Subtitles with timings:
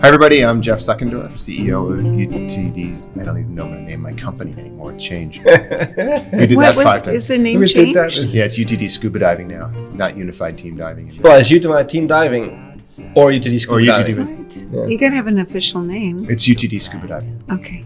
[0.00, 0.44] Hi, everybody.
[0.44, 3.08] I'm Jeff Seckendorf, CEO of UTD's.
[3.20, 4.92] I don't even know the name of my company anymore.
[4.92, 5.38] It's changed.
[5.44, 7.16] we did What that five times.
[7.16, 7.72] is the name We that.
[8.12, 8.34] changed?
[8.34, 11.24] Yeah, it's UTD Scuba Diving now, not Unified Team Diving anymore.
[11.32, 12.50] Well, it's UTD Team Diving
[13.16, 13.86] or UTD Scuba Or UTD.
[13.86, 14.16] Diving.
[14.16, 14.36] with-
[14.72, 14.88] Right.
[14.90, 16.26] You gotta have an official name.
[16.30, 17.42] It's UTD Scuba Diving.
[17.50, 17.84] Okay.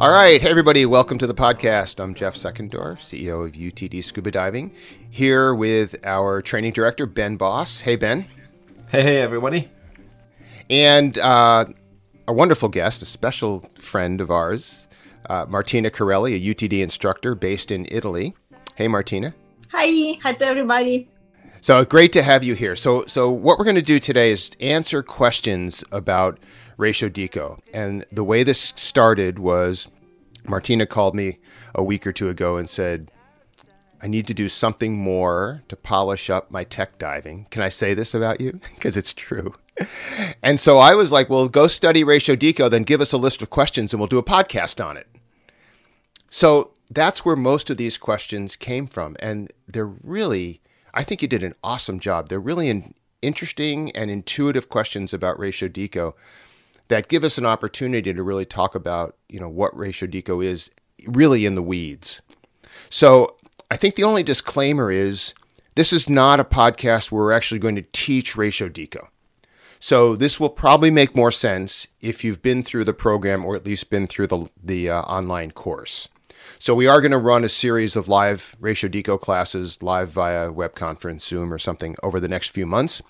[0.00, 2.02] All right, hey everybody, welcome to the podcast.
[2.02, 4.72] I'm Jeff Seckendorf, CEO of UTD Scuba Diving,
[5.10, 7.80] here with our training director, Ben Boss.
[7.80, 8.24] Hey, Ben.
[8.88, 9.70] Hey, hey, everybody.
[10.70, 11.66] And uh,
[12.26, 14.88] a wonderful guest, a special friend of ours,
[15.28, 18.34] uh, Martina Corelli, a UTD instructor based in Italy.
[18.76, 19.34] Hey, Martina.
[19.70, 21.10] Hi, hi to everybody.
[21.60, 22.74] So great to have you here.
[22.74, 26.38] So, so what we're going to do today is answer questions about
[26.80, 27.60] Ratio Deco.
[27.72, 29.88] And the way this started was
[30.46, 31.38] Martina called me
[31.74, 33.10] a week or two ago and said,
[34.02, 37.46] I need to do something more to polish up my tech diving.
[37.50, 38.60] Can I say this about you?
[38.74, 39.54] Because it's true.
[40.42, 43.40] And so I was like, well, go study Ratio Deco, then give us a list
[43.40, 45.06] of questions and we'll do a podcast on it.
[46.28, 49.16] So that's where most of these questions came from.
[49.20, 50.60] And they're really,
[50.92, 52.28] I think you did an awesome job.
[52.28, 56.14] They're really in, interesting and intuitive questions about Ratio Deco
[56.90, 60.70] that give us an opportunity to really talk about, you know, what Ratio Deco is
[61.06, 62.20] really in the weeds.
[62.90, 63.36] So
[63.70, 65.32] I think the only disclaimer is
[65.76, 69.06] this is not a podcast where we're actually going to teach Ratio Deco.
[69.78, 73.64] So this will probably make more sense if you've been through the program or at
[73.64, 76.08] least been through the, the uh, online course.
[76.58, 80.50] So we are going to run a series of live Ratio Deco classes live via
[80.50, 83.00] web conference, Zoom, or something over the next few months.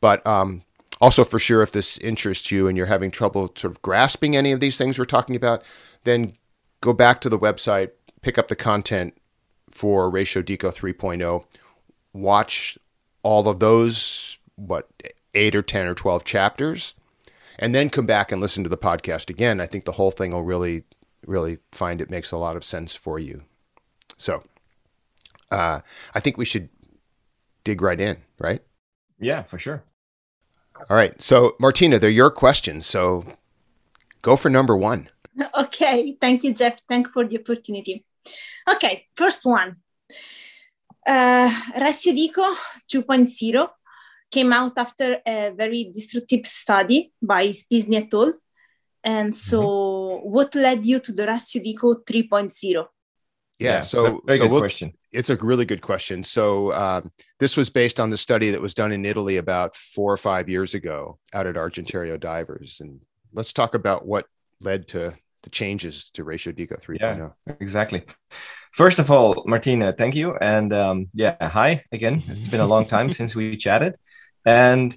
[0.00, 0.62] But um,
[1.00, 4.52] also, for sure, if this interests you and you're having trouble sort of grasping any
[4.52, 5.62] of these things we're talking about,
[6.04, 6.32] then
[6.80, 7.90] go back to the website,
[8.22, 9.16] pick up the content
[9.70, 11.44] for Ratio Deco 3.0,
[12.12, 12.78] watch
[13.22, 14.88] all of those, what,
[15.34, 16.94] eight or 10 or 12 chapters,
[17.58, 19.60] and then come back and listen to the podcast again.
[19.60, 20.84] I think the whole thing will really,
[21.26, 23.42] really find it makes a lot of sense for you.
[24.16, 24.42] So
[25.50, 25.80] uh,
[26.14, 26.68] I think we should
[27.62, 28.62] dig right in, right?
[29.20, 29.84] Yeah, for sure.
[30.88, 31.20] All right.
[31.20, 32.86] So, Martina, they're your questions.
[32.86, 33.24] So
[34.22, 35.08] go for number one.
[35.56, 36.80] Okay, thank you, Jeff.
[36.88, 38.04] Thank you for the opportunity.
[38.68, 39.76] Okay, first one.
[41.06, 41.48] Uh,
[41.80, 42.44] Ratio Deco
[42.92, 43.68] 2.0
[44.30, 48.32] came out after a very destructive study by Spisni et al.
[49.04, 52.84] And so, what led you to the Ratio Deco 3.0?
[53.58, 53.82] Yeah.
[53.82, 54.92] so, very so good we'll- question.
[55.12, 56.22] it's a really good question.
[56.22, 60.12] So, um, this was based on the study that was done in Italy about four
[60.12, 62.80] or five years ago out at Argentario Divers.
[62.80, 63.00] And
[63.32, 64.26] let's talk about what
[64.60, 66.76] led to the changes to Ratio Deco oh.
[66.76, 67.32] 3.0.
[67.46, 67.54] Yeah.
[67.60, 68.04] Exactly.
[68.72, 70.36] First of all, Martina, thank you.
[70.36, 72.22] And um, yeah, hi again.
[72.28, 73.96] It's been a long time since we chatted.
[74.44, 74.96] And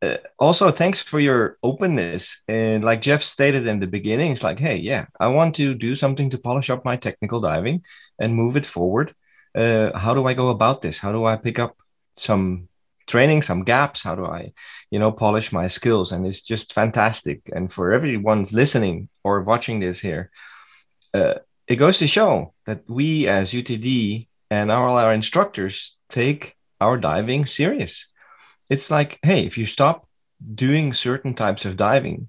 [0.00, 2.42] uh, also, thanks for your openness.
[2.46, 5.96] And like Jeff stated in the beginning, it's like, hey, yeah, I want to do
[5.96, 7.82] something to polish up my technical diving
[8.18, 9.14] and move it forward.
[9.54, 10.98] Uh, how do I go about this?
[10.98, 11.76] How do I pick up
[12.16, 12.68] some
[13.08, 14.02] training, some gaps?
[14.02, 14.52] How do I,
[14.90, 16.12] you know, polish my skills?
[16.12, 17.50] And it's just fantastic.
[17.52, 20.30] And for everyone listening or watching this here,
[21.12, 21.34] uh,
[21.66, 27.46] it goes to show that we as UTD and all our instructors take our diving
[27.46, 28.06] serious.
[28.70, 30.06] It's like, hey, if you stop
[30.54, 32.28] doing certain types of diving,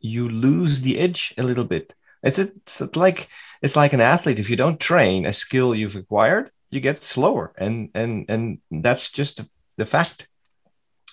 [0.00, 1.94] you lose the edge a little bit.
[2.22, 3.28] It's, it's like
[3.60, 4.38] it's like an athlete.
[4.38, 9.10] If you don't train a skill you've acquired, you get slower, and and and that's
[9.10, 9.42] just
[9.76, 10.28] the fact.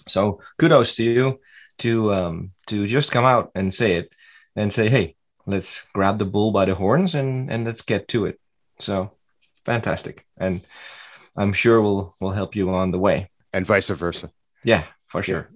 [0.07, 1.39] So kudos to you
[1.79, 4.11] to um, to just come out and say it
[4.55, 5.15] and say, hey,
[5.45, 8.39] let's grab the bull by the horns and and let's get to it.
[8.79, 9.11] So
[9.65, 10.61] fantastic, and
[11.35, 13.29] I'm sure we'll we'll help you on the way.
[13.53, 14.31] And vice versa.
[14.63, 15.49] Yeah, for sure.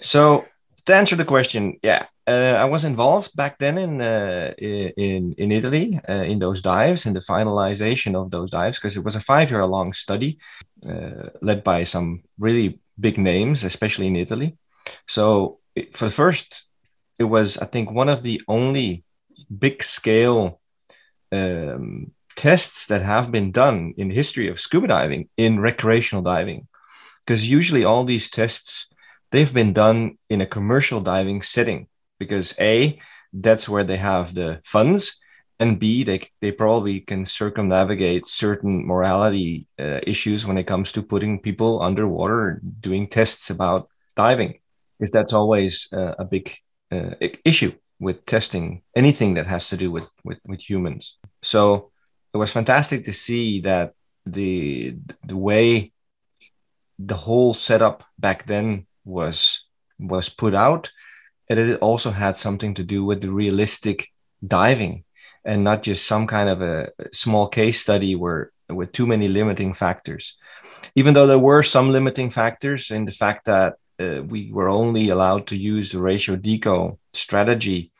[0.00, 0.46] so
[0.86, 5.52] to answer the question, yeah, uh, I was involved back then in uh, in in
[5.52, 9.20] Italy uh, in those dives and the finalization of those dives because it was a
[9.20, 10.38] five year long study
[10.88, 14.56] uh, led by some really big names, especially in Italy.
[15.08, 16.64] So it, for the first,
[17.18, 19.04] it was I think one of the only
[19.58, 20.60] big scale
[21.32, 26.68] um, tests that have been done in the history of scuba diving in recreational diving
[27.24, 28.88] because usually all these tests
[29.30, 31.88] they've been done in a commercial diving setting
[32.18, 32.98] because a
[33.32, 35.18] that's where they have the funds
[35.58, 41.02] and b they, they probably can circumnavigate certain morality uh, issues when it comes to
[41.02, 44.58] putting people underwater doing tests about diving
[44.98, 46.56] because that's always uh, a big
[46.92, 47.14] uh,
[47.44, 51.16] issue with testing anything that has to do with, with with humans.
[51.42, 51.90] So
[52.34, 53.94] it was fantastic to see that
[54.26, 55.92] the the way
[56.98, 59.64] the whole setup back then was
[59.98, 60.90] was put out,
[61.48, 64.08] it also had something to do with the realistic
[64.46, 65.04] diving
[65.44, 69.74] and not just some kind of a small case study where with too many limiting
[69.74, 70.36] factors.
[70.94, 75.10] Even though there were some limiting factors in the fact that uh, we were only
[75.10, 77.92] allowed to use the ratio deco strategy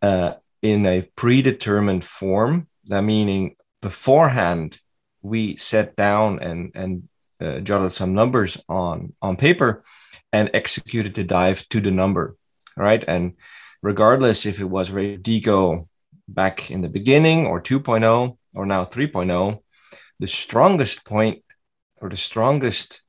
[0.00, 4.80] uh, in a predetermined form, that meaning beforehand
[5.22, 7.08] we sat down and and
[7.42, 9.82] uh, jotted some numbers on on paper
[10.32, 12.36] and executed the dive to the number,
[12.76, 13.04] right?
[13.06, 13.34] And
[13.82, 15.86] regardless if it was deco
[16.28, 19.58] back in the beginning or 2.0 or now 3.0,
[20.18, 21.42] the strongest point
[22.00, 23.02] or the strongest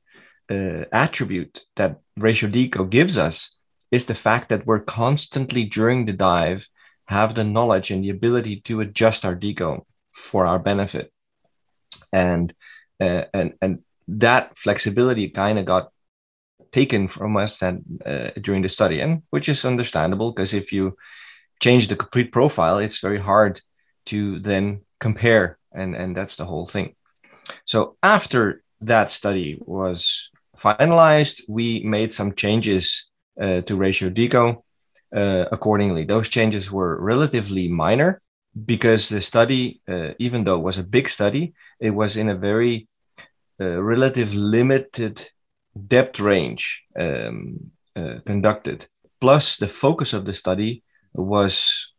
[0.50, 3.56] uh, attribute that ratio deco gives us
[3.90, 6.68] is the fact that we're constantly during the dive
[7.06, 11.12] have the knowledge and the ability to adjust our deco for our benefit
[12.12, 12.54] and
[13.00, 15.90] uh, and and that flexibility kind of got
[16.72, 20.96] taken from us and uh, during the study and which is understandable because if you
[21.60, 23.60] change the complete profile it's very hard
[24.04, 26.94] to then compare and and that's the whole thing.
[27.64, 33.10] So after that study was finalized we made some changes
[33.40, 34.62] uh, to ratio deco.
[35.14, 38.20] Uh, accordingly those changes were relatively minor
[38.72, 42.34] because the study uh, even though it was a big study it was in a
[42.34, 42.88] very
[43.60, 45.30] uh, relative limited
[45.86, 48.86] depth range um, uh, conducted
[49.20, 50.82] plus the focus of the study
[51.14, 51.92] was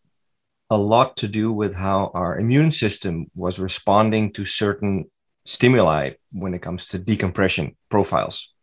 [0.69, 5.05] a lot to do with how our immune system was responding to certain
[5.45, 8.53] stimuli when it comes to decompression profiles.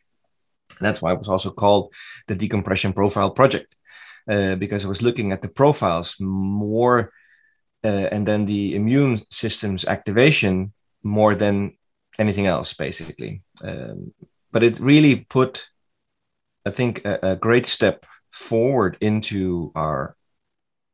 [0.80, 1.92] that's why it was also called
[2.28, 3.76] the Decompression Profile Project,
[4.28, 7.12] uh, because I was looking at the profiles more
[7.84, 10.72] uh, and then the immune system's activation
[11.02, 11.76] more than
[12.22, 13.42] anything else, basically.
[13.62, 14.14] Um,
[14.52, 15.68] but it really put,
[16.68, 20.16] I think, a, a great step forward into our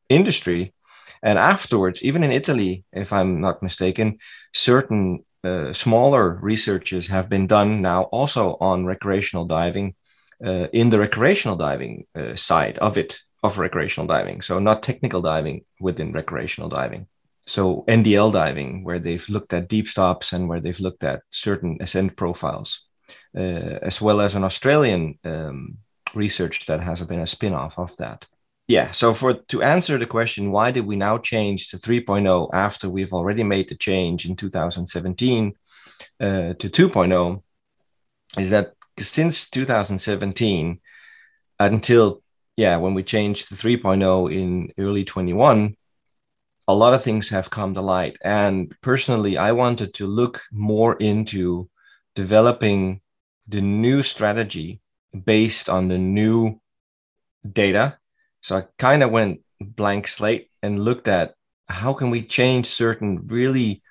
[0.08, 0.75] industry.
[1.22, 4.19] And afterwards, even in Italy, if I'm not mistaken,
[4.52, 9.94] certain uh, smaller researches have been done now also on recreational diving
[10.44, 14.40] uh, in the recreational diving uh, side of it, of recreational diving.
[14.42, 17.06] So, not technical diving within recreational diving.
[17.49, 21.79] So, NDL diving, where they've looked at deep stops and where they've looked at certain
[21.81, 22.83] ascent profiles,
[23.37, 25.79] uh, as well as an Australian um,
[26.15, 28.27] research that has been a spin off of that.
[28.69, 32.89] Yeah so for to answer the question why did we now change to 3.0 after
[32.91, 35.55] we've already made the change in 2017
[36.21, 37.43] uh, to 2.0
[38.39, 40.81] is that since 2017
[41.59, 42.23] until
[42.59, 45.75] yeah when we changed to 3.0 in early 21
[46.69, 48.17] a lot of things have come to light.
[48.23, 51.69] And personally i wanted to look more into
[52.15, 53.00] developing
[53.49, 54.81] the new strategy
[55.25, 56.61] based on the new
[57.50, 57.99] data.
[58.43, 61.35] So I kind of went blank slate and looked at
[61.69, 63.82] how can we change certain really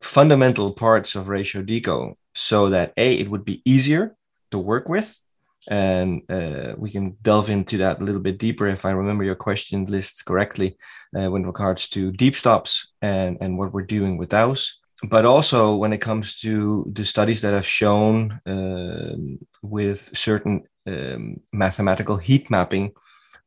[0.00, 4.16] fundamental parts of ratio deco so that a it would be easier
[4.50, 5.20] to work with
[5.68, 9.34] and uh, we can delve into that a little bit deeper if i remember your
[9.34, 10.76] question lists correctly
[11.18, 15.76] uh, with regards to deep stops and and what we're doing with those but also
[15.76, 19.16] when it comes to the studies that have shown uh,
[19.62, 22.92] with certain um, mathematical heat mapping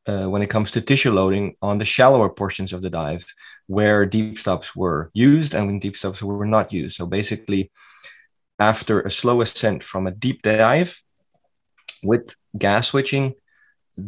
[0.06, 3.26] uh, when it comes to tissue loading on the shallower portions of the dive
[3.68, 6.96] where deep stops were used and when deep stops were not used.
[6.96, 7.72] So basically,
[8.60, 11.02] after a slow ascent from a deep dive
[12.04, 13.34] with gas switching,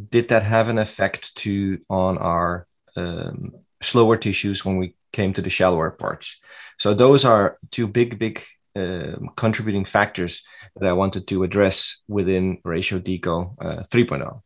[0.09, 5.41] did that have an effect to on our um, slower tissues when we came to
[5.41, 6.39] the shallower parts?
[6.79, 8.43] So those are two big, big
[8.75, 10.43] um, contributing factors
[10.75, 14.41] that I wanted to address within Ratio Deco uh, 3.0.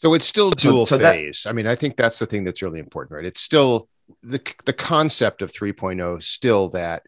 [0.00, 1.42] So it's still dual so, so phase.
[1.42, 3.26] That, I mean, I think that's the thing that's really important, right?
[3.26, 3.88] It's still
[4.22, 7.02] the the concept of 3.0 still that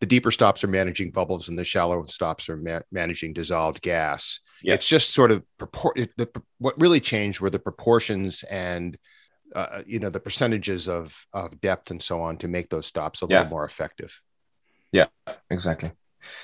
[0.00, 4.40] the deeper stops are managing bubbles and the shallow stops are ma- managing dissolved gas.
[4.62, 4.74] Yeah.
[4.74, 5.96] It's just sort of purport.
[6.16, 6.28] The,
[6.58, 8.96] what really changed were the proportions and
[9.54, 13.22] uh, you know the percentages of of depth and so on to make those stops
[13.22, 13.38] a yeah.
[13.38, 14.20] little more effective.
[14.92, 15.06] Yeah,
[15.50, 15.92] exactly.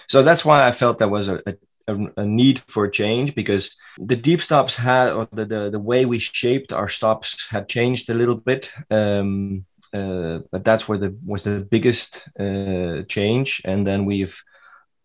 [0.09, 1.55] So that's why I felt there was a, a
[1.89, 6.05] a, a, need for change because the deep stops had or the, the, the way
[6.05, 11.17] we shaped our stops had changed a little bit um, uh, but that's where the
[11.25, 14.43] was the biggest uh, change and then we've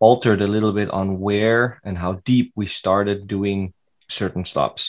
[0.07, 3.60] altered a little bit on where and how deep we started doing
[4.19, 4.81] certain stops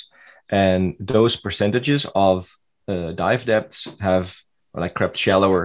[0.50, 0.83] and
[1.14, 2.37] those percentages of
[2.92, 4.26] uh, dive depths have
[4.83, 5.62] like crept shallower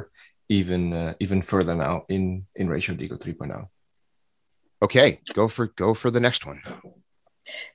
[0.60, 2.24] even uh, even further now in
[2.56, 3.68] in ratio deco 3.0
[4.82, 6.60] Okay, go for go for the next one.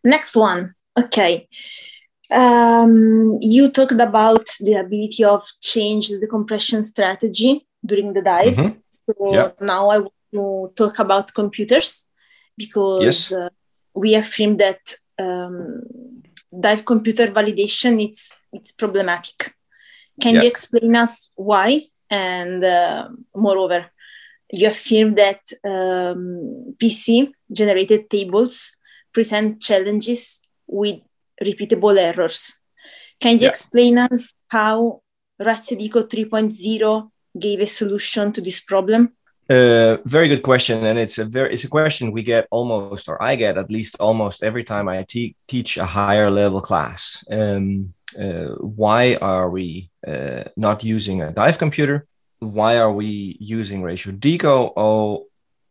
[0.03, 0.75] Next one.
[1.03, 1.49] Okay.
[2.31, 8.57] Um, you talked about the ability of change the compression strategy during the dive.
[8.57, 8.71] Mhm.
[9.05, 9.51] So Yeah.
[9.61, 12.07] now I want to talk about computers
[12.57, 13.33] because Yes.
[13.33, 13.49] uh,
[13.95, 14.81] we affirm that
[15.19, 15.83] um,
[16.67, 19.55] dive computer validation it's it's problematic.
[20.21, 20.43] Can Yeah.
[20.43, 21.83] you explain us why?
[22.11, 23.87] And uh, moreover,
[24.53, 28.77] you affirm that um, PC generated tables
[29.13, 30.99] present challenges with
[31.43, 32.61] repeatable errors.
[33.21, 33.49] Can you Yeah.
[33.49, 35.01] explain us how
[35.39, 39.13] Ratio Deco 3.0 gave a solution to this problem?
[39.49, 43.23] Uh, very good question, and it's a very it's a question we get almost, or
[43.23, 47.23] I get at least almost every time I te- teach a higher level class.
[47.31, 52.07] Um, uh, why are we uh, not using a dive computer?
[52.39, 54.73] Why are we using Ratio Deco?
[54.79, 55.27] Oh,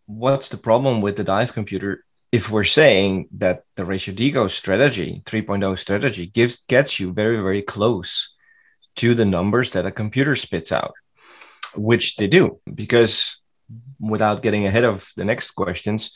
[0.06, 2.06] what's the problem with the dive computer?
[2.32, 7.64] If we're saying that the Ratio Deco strategy, 3.0 strategy, gives gets you very very
[7.64, 8.36] close
[8.98, 10.94] to the numbers that a computer spits out,
[11.76, 13.38] which they do, because
[14.00, 16.12] without getting ahead of the next questions,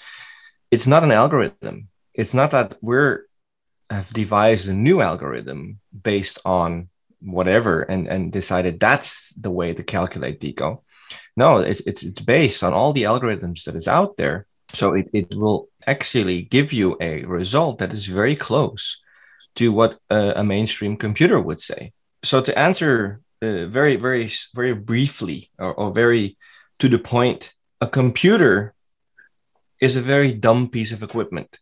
[0.72, 1.90] it's not an algorithm.
[2.14, 3.26] It's not that we're
[3.90, 6.90] have devised a new algorithm based on
[7.22, 10.82] whatever and, and decided that's the way to calculate deco.
[11.36, 14.46] No, it's, it's it's based on all the algorithms that is out there.
[14.74, 19.02] So it, it will actually give you a result that is very close
[19.56, 21.94] to what a, a mainstream computer would say.
[22.24, 26.38] So to answer uh, very, very, very briefly or, or very
[26.80, 28.74] to the point, a computer
[29.82, 31.58] is a very dumb piece of equipment,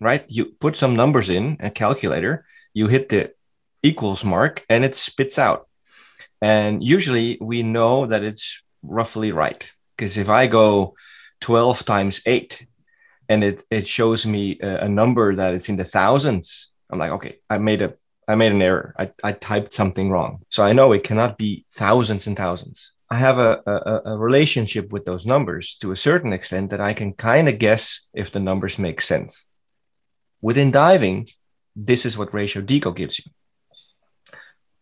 [0.00, 0.24] right?
[0.28, 3.32] You put some numbers in a calculator, you hit the
[3.82, 5.68] equals mark, and it spits out.
[6.42, 9.70] And usually we know that it's roughly right.
[9.96, 10.94] Because if I go
[11.40, 12.66] 12 times 8
[13.28, 17.12] and it, it shows me a, a number that is in the thousands, I'm like,
[17.12, 17.94] okay, I made a
[18.26, 18.94] I made an error.
[18.98, 20.40] I, I typed something wrong.
[20.48, 22.93] So I know it cannot be thousands and thousands.
[23.10, 26.94] I have a, a, a relationship with those numbers to a certain extent that I
[26.94, 29.44] can kind of guess if the numbers make sense.
[30.40, 31.28] Within diving,
[31.76, 33.30] this is what ratio deco gives you.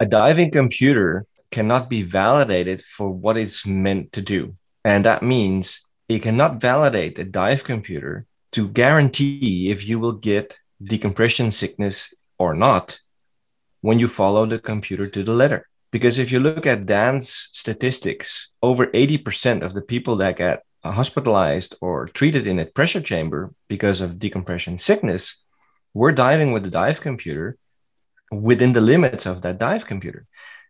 [0.01, 4.57] A diving computer cannot be validated for what it's meant to do.
[4.85, 10.59] And that means it cannot validate a dive computer to guarantee if you will get
[10.83, 13.01] decompression sickness or not
[13.81, 15.69] when you follow the computer to the letter.
[15.93, 21.77] Because if you look at DAN's statistics, over 80% of the people that get hospitalized
[21.81, 25.41] or treated in a pressure chamber because of decompression sickness
[25.95, 27.57] were diving with the dive computer
[28.33, 30.27] within the limits of that dive computer.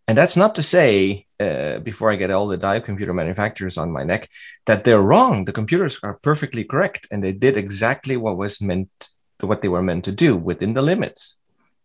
[0.08, 3.92] And that's not to say, uh, before I get all the dive computer manufacturers on
[3.92, 4.28] my neck,
[4.66, 5.44] that they're wrong.
[5.44, 8.90] The computers are perfectly correct and they did exactly what was meant
[9.38, 11.36] to what they were meant to do within the limits.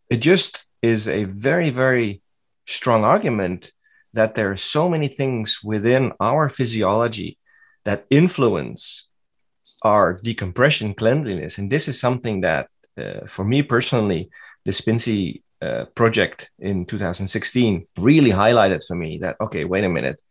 [0.09, 2.21] It just is a very, very
[2.67, 3.71] strong argument
[4.13, 7.37] that there are so many things within our physiology
[7.85, 9.07] that influence
[9.83, 11.57] our decompression cleanliness.
[11.57, 14.29] And this is something that, uh, for me personally,
[14.65, 20.21] the Spisni uh, project in 2016 really highlighted for me that, okay, wait a minute.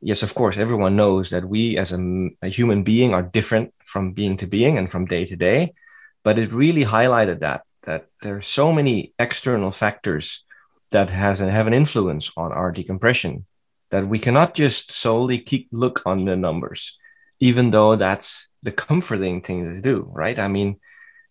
[0.00, 4.12] Yes, of course, everyone knows that we as a, a human being are different from
[4.12, 5.74] being to being and from day to day.
[6.22, 10.44] But it really highlighted that that there are so many external factors
[10.90, 13.46] that has and have an influence on our decompression
[13.90, 16.96] that we cannot just solely keep look on the numbers
[17.40, 20.38] even though that's the comforting thing to do right?
[20.38, 20.78] I mean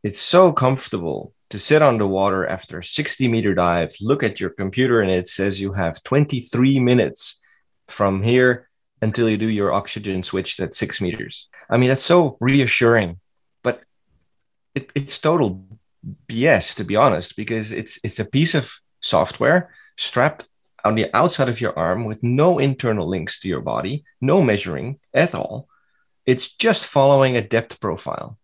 [0.04, 4.40] it's so comfortable to sit on the water after a 60 meter dive look at
[4.40, 7.40] your computer and it says you have 23 minutes
[7.88, 8.70] from here
[9.02, 11.48] until you do your oxygen switch at six meters.
[11.70, 13.20] I mean that's so reassuring
[13.64, 13.84] but
[14.76, 15.66] it, it's total
[16.28, 18.74] BS to be honest, because it's it's a piece of
[19.08, 20.50] software strapped
[20.86, 25.00] on the outside of your arm with no internal links to your body, no measuring
[25.14, 25.68] at all.
[26.26, 28.38] It's just following a depth profile.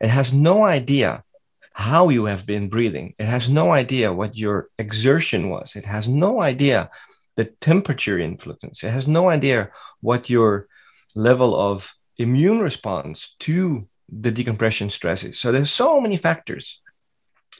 [0.00, 1.24] It has no idea
[1.72, 3.14] how you have been breathing.
[3.18, 5.76] It has no idea what your exertion was.
[5.76, 6.90] It has no idea
[7.36, 8.82] the temperature influence.
[8.82, 9.70] It has no idea
[10.00, 10.66] what your
[11.14, 15.38] level of immune response to the decompression stresses.
[15.38, 16.80] So there's so many factors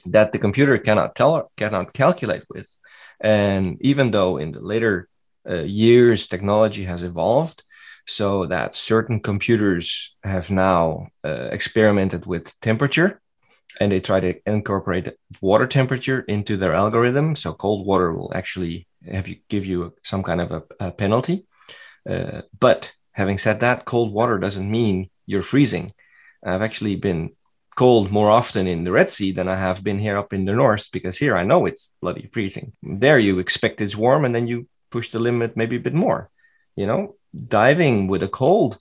[0.05, 2.75] that the computer cannot tell cannot calculate with.
[3.19, 5.09] And even though in the later
[5.49, 7.63] uh, years technology has evolved
[8.05, 13.21] so that certain computers have now uh, experimented with temperature
[13.79, 17.35] and they try to incorporate water temperature into their algorithm.
[17.35, 21.45] So cold water will actually have you give you some kind of a, a penalty.
[22.09, 25.93] Uh, but having said that cold water doesn't mean you're freezing.
[26.43, 27.31] I've actually been
[27.79, 30.53] cold more often in the Red Sea than I have been here up in the
[30.53, 32.73] north because here I know it's bloody freezing.
[32.83, 36.29] There you expect it's warm and then you push the limit maybe a bit more.
[36.75, 38.77] You know, diving with a cold,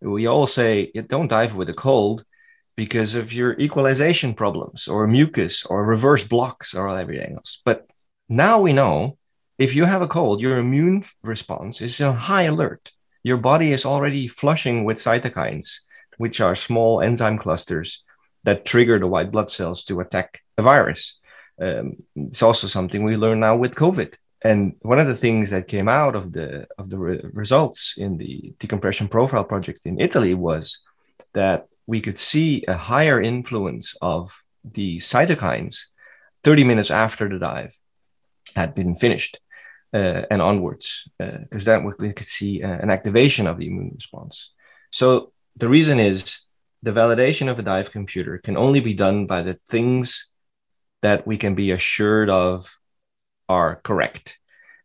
[0.00, 2.24] we all say don't dive with a cold
[2.76, 7.60] because of your equalization problems or mucus or reverse blocks or everything else.
[7.62, 7.78] But
[8.26, 9.18] now we know
[9.58, 12.90] if you have a cold, your immune response is on high alert.
[13.22, 15.80] Your body is already flushing with cytokines,
[16.16, 18.02] which are small enzyme clusters
[18.44, 21.18] that trigger the white blood cells to attack a virus.
[21.60, 24.14] Um, it's also something we learn now with COVID.
[24.42, 28.16] And one of the things that came out of the of the re- results in
[28.16, 30.78] the decompression profile project in Italy was
[31.34, 35.76] that we could see a higher influence of the cytokines
[36.44, 37.76] 30 minutes after the dive
[38.56, 39.38] had been finished
[39.92, 43.92] uh, and onwards, because uh, then we could see uh, an activation of the immune
[43.94, 44.52] response.
[44.90, 46.40] So the reason is
[46.82, 50.30] the validation of a dive computer can only be done by the things
[51.02, 52.78] that we can be assured of
[53.48, 54.38] are correct.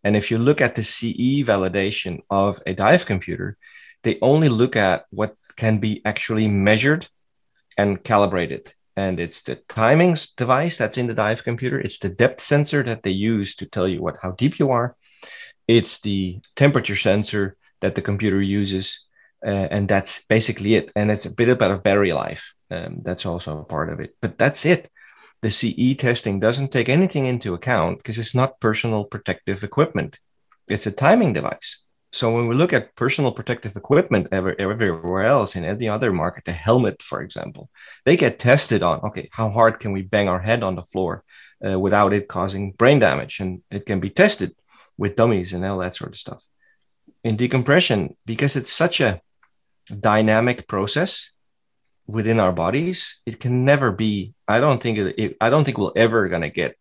[0.04, 3.58] And if you look at the CE validation of a dive computer,
[4.04, 7.08] they only look at what can be actually measured
[7.78, 8.74] and calibrated.
[8.96, 11.80] And it's the timings device that's in the dive computer.
[11.80, 14.96] It's the depth sensor that they use to tell you what how deep you are.
[15.68, 19.06] It's the temperature sensor that the computer uses
[19.46, 20.92] uh, and that's basically it.
[20.96, 22.54] And it's a bit about a very life.
[22.72, 24.89] Um, that's also a part of it, but that's it.
[25.42, 30.20] The CE testing doesn't take anything into account because it's not personal protective equipment.
[30.68, 31.84] It's a timing device.
[32.15, 36.46] So when we look at personal protective equipment ever, everywhere else in any other market,
[36.46, 37.70] the helmet, for example,
[38.06, 41.25] they get tested on okay, how hard can we bang our head on the floor
[41.65, 44.56] uh, without it causing brain damage, and it can be tested
[44.98, 46.46] with dummies and all that sort of stuff.
[47.25, 49.20] In decompression, because it's such a
[49.89, 51.32] dynamic process
[52.08, 55.77] within our bodies it can never be i don't think it, it i don't think
[55.77, 56.75] we're ever going to get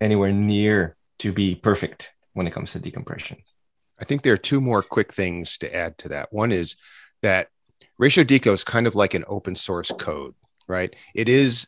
[0.00, 3.38] anywhere near to be perfect when it comes to decompression.
[4.00, 6.32] I think there are two more quick things to add to that.
[6.32, 6.76] One is
[7.22, 7.48] that
[7.98, 10.34] ratio deco is kind of like an open source code
[10.66, 10.94] right?
[11.16, 11.66] It is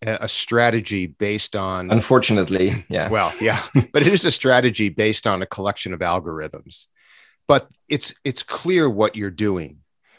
[0.00, 3.08] a strategy based on unfortunately yeah.
[3.08, 6.86] Well yeah but it is a strategy based on a collection of algorithms.
[7.46, 9.78] But it's it's clear what you're doing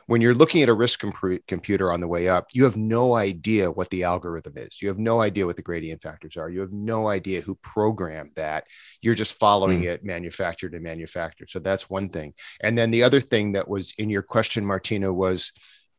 [0.09, 3.13] when you're looking at a risk comp- computer on the way up, you have no
[3.13, 4.81] idea what the algorithm is.
[4.81, 6.49] You have no idea what the gradient factors are.
[6.49, 8.65] You have no idea who programmed that.
[9.03, 9.85] You're just following mm.
[9.85, 11.45] it manufacturer to manufacturer.
[11.45, 12.33] So that's one thing.
[12.59, 15.53] And then the other thing that was in your question, Martina, was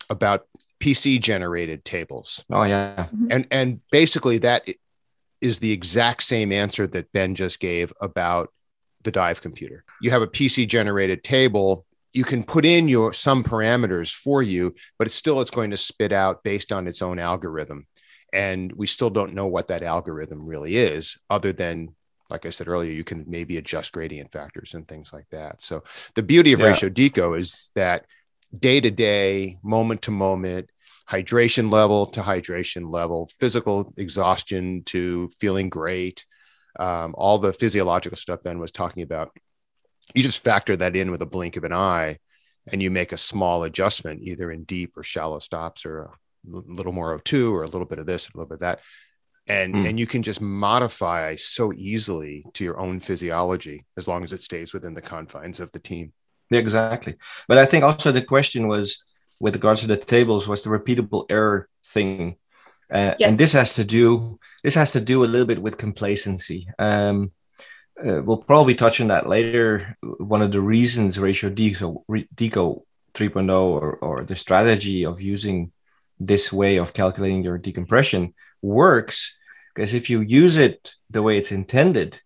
[0.09, 0.44] about
[0.81, 2.44] PC generated tables.
[2.51, 3.07] Oh yeah.
[3.14, 3.27] Mm-hmm.
[3.31, 4.66] And and basically that
[5.40, 8.53] is the exact same answer that Ben just gave about
[9.03, 9.85] the dive computer.
[10.03, 14.75] You have a PC generated table you can put in your some parameters for you,
[14.99, 17.87] but it's still it's going to spit out based on its own algorithm.
[18.33, 21.94] And we still don't know what that algorithm really is, other than
[22.31, 25.61] like I said earlier, you can maybe adjust gradient factors and things like that.
[25.61, 25.83] So
[26.14, 26.66] the beauty of yeah.
[26.66, 28.07] ratio deco is that
[28.57, 30.70] day to day, moment to moment,
[31.11, 36.25] hydration level to hydration level, physical exhaustion to feeling great,
[36.79, 39.37] um, all the physiological stuff Ben was talking about
[40.14, 42.18] you just factor that in with a blink of an eye
[42.70, 46.11] and you make a small adjustment either in deep or shallow stops or a
[46.44, 48.81] little more O2 or a little bit of this, a little bit of that.
[49.46, 49.88] And, mm.
[49.88, 54.40] and you can just modify so easily to your own physiology as long as it
[54.40, 56.12] stays within the confines of the team.
[56.51, 57.16] Exactly.
[57.49, 59.03] But I think also the question was
[59.40, 62.37] with regards to the tables was the repeatable error thing.
[62.92, 63.33] Uh, yes.
[63.33, 66.68] And this has to do this has to do a little bit with complacency.
[66.79, 67.33] Um,
[68.06, 69.96] uh, we'll probably touch on that later.
[70.02, 72.02] One of the reasons ratio deco,
[72.34, 72.82] deco
[73.14, 75.72] 3.0 or, or the strategy of using
[76.18, 79.34] this way of calculating your decompression works
[79.74, 82.20] because if you use it the way it's intended,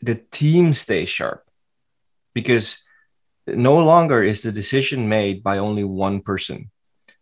[0.00, 1.44] the team stays sharp
[2.34, 2.82] because
[3.46, 6.70] no longer is the decision made by only one person,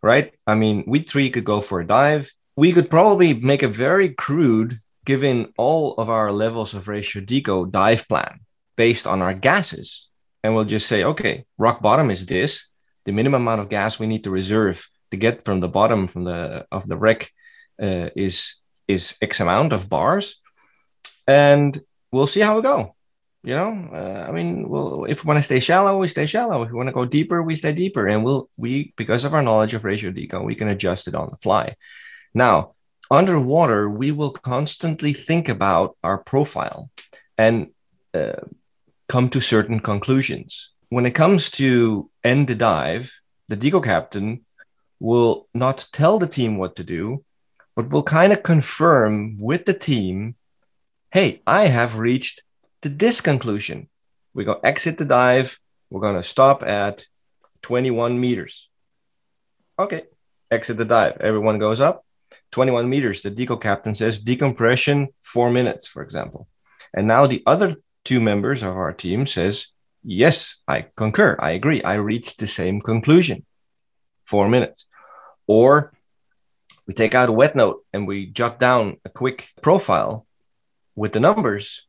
[0.01, 0.33] right?
[0.45, 2.31] I mean, we three could go for a dive.
[2.55, 7.71] We could probably make a very crude given all of our levels of ratio deco
[7.71, 8.39] dive plan
[8.75, 10.09] based on our gases.
[10.43, 12.71] And we'll just say, okay, rock bottom is this,
[13.05, 16.23] the minimum amount of gas we need to reserve to get from the bottom from
[16.23, 17.31] the of the wreck
[17.81, 18.55] uh, is
[18.87, 20.41] is X amount of bars,
[21.27, 21.79] and
[22.11, 22.95] we'll see how we go.
[23.43, 26.63] You know, uh, I mean, well, if we want to stay shallow, we stay shallow.
[26.63, 29.43] If we want to go deeper, we stay deeper, and we'll we because of our
[29.43, 31.75] knowledge of ratio deco, we can adjust it on the fly.
[32.33, 32.74] Now,
[33.11, 36.89] underwater, we will constantly think about our profile
[37.37, 37.67] and
[38.13, 38.41] uh,
[39.07, 40.71] come to certain conclusions.
[40.89, 44.45] When it comes to end the dive, the deco captain
[44.99, 47.23] will not tell the team what to do,
[47.75, 50.35] but will kind of confirm with the team,
[51.11, 52.41] hey, I have reached
[52.81, 53.89] to this conclusion.
[54.33, 55.59] We're going to exit the dive.
[55.89, 57.05] We're going to stop at
[57.61, 58.69] 21 meters.
[59.77, 60.03] Okay,
[60.49, 61.17] exit the dive.
[61.19, 62.04] Everyone goes up.
[62.55, 63.21] 21 meters.
[63.21, 66.47] The deco captain says decompression four minutes, for example.
[66.93, 69.67] And now the other two members of our team says,
[70.05, 71.35] yes, I concur.
[71.37, 71.83] I agree.
[71.83, 73.45] I reached the same conclusion.
[74.23, 74.87] Four minutes.
[75.47, 75.91] Or
[76.87, 80.25] we take out a wet note and we jot down a quick profile
[80.95, 81.85] with the numbers.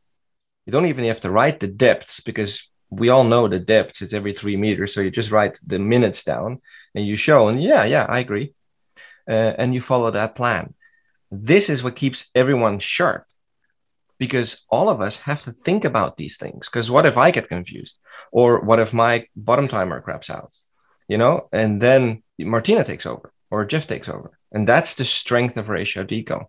[0.65, 4.01] You don't even have to write the depths because we all know the depths.
[4.01, 4.93] It's every three meters.
[4.93, 6.59] So you just write the minutes down
[6.93, 8.53] and you show, and yeah, yeah, I agree.
[9.27, 10.73] Uh, and you follow that plan.
[11.31, 13.25] This is what keeps everyone sharp
[14.17, 16.67] because all of us have to think about these things.
[16.67, 17.97] Because what if I get confused?
[18.31, 20.49] Or what if my bottom timer craps out?
[21.07, 24.37] You know, and then Martina takes over or Jeff takes over.
[24.51, 26.45] And that's the strength of Ratio Deco.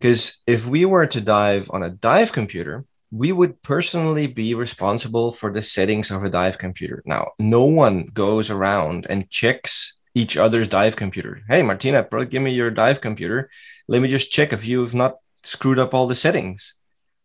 [0.00, 5.30] Because if we were to dive on a dive computer, we would personally be responsible
[5.30, 7.02] for the settings of a dive computer.
[7.06, 11.42] Now, no one goes around and checks each other's dive computer.
[11.48, 13.50] Hey, Martina, bro, give me your dive computer.
[13.88, 16.74] Let me just check if you've not screwed up all the settings.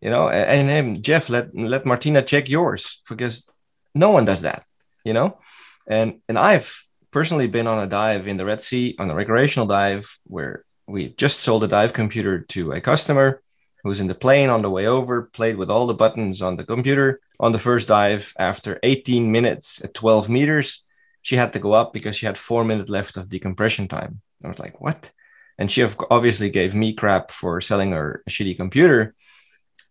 [0.02, 3.50] You know, and, and Jeff, let let Martina check yours because
[3.94, 4.64] no one does that.
[5.04, 5.40] You know,
[5.88, 9.68] and and I've personally been on a dive in the Red Sea on a recreational
[9.68, 13.42] dive where we just sold a dive computer to a customer
[13.84, 16.58] who was in the plane on the way over, played with all the buttons on
[16.58, 17.20] the computer.
[17.40, 20.84] On the first dive, after 18 minutes at 12 meters,
[21.22, 24.22] she had to go up because she had four minutes left of decompression time.
[24.44, 25.12] I was like, what?
[25.58, 29.16] And she obviously gave me crap for selling her a shitty computer.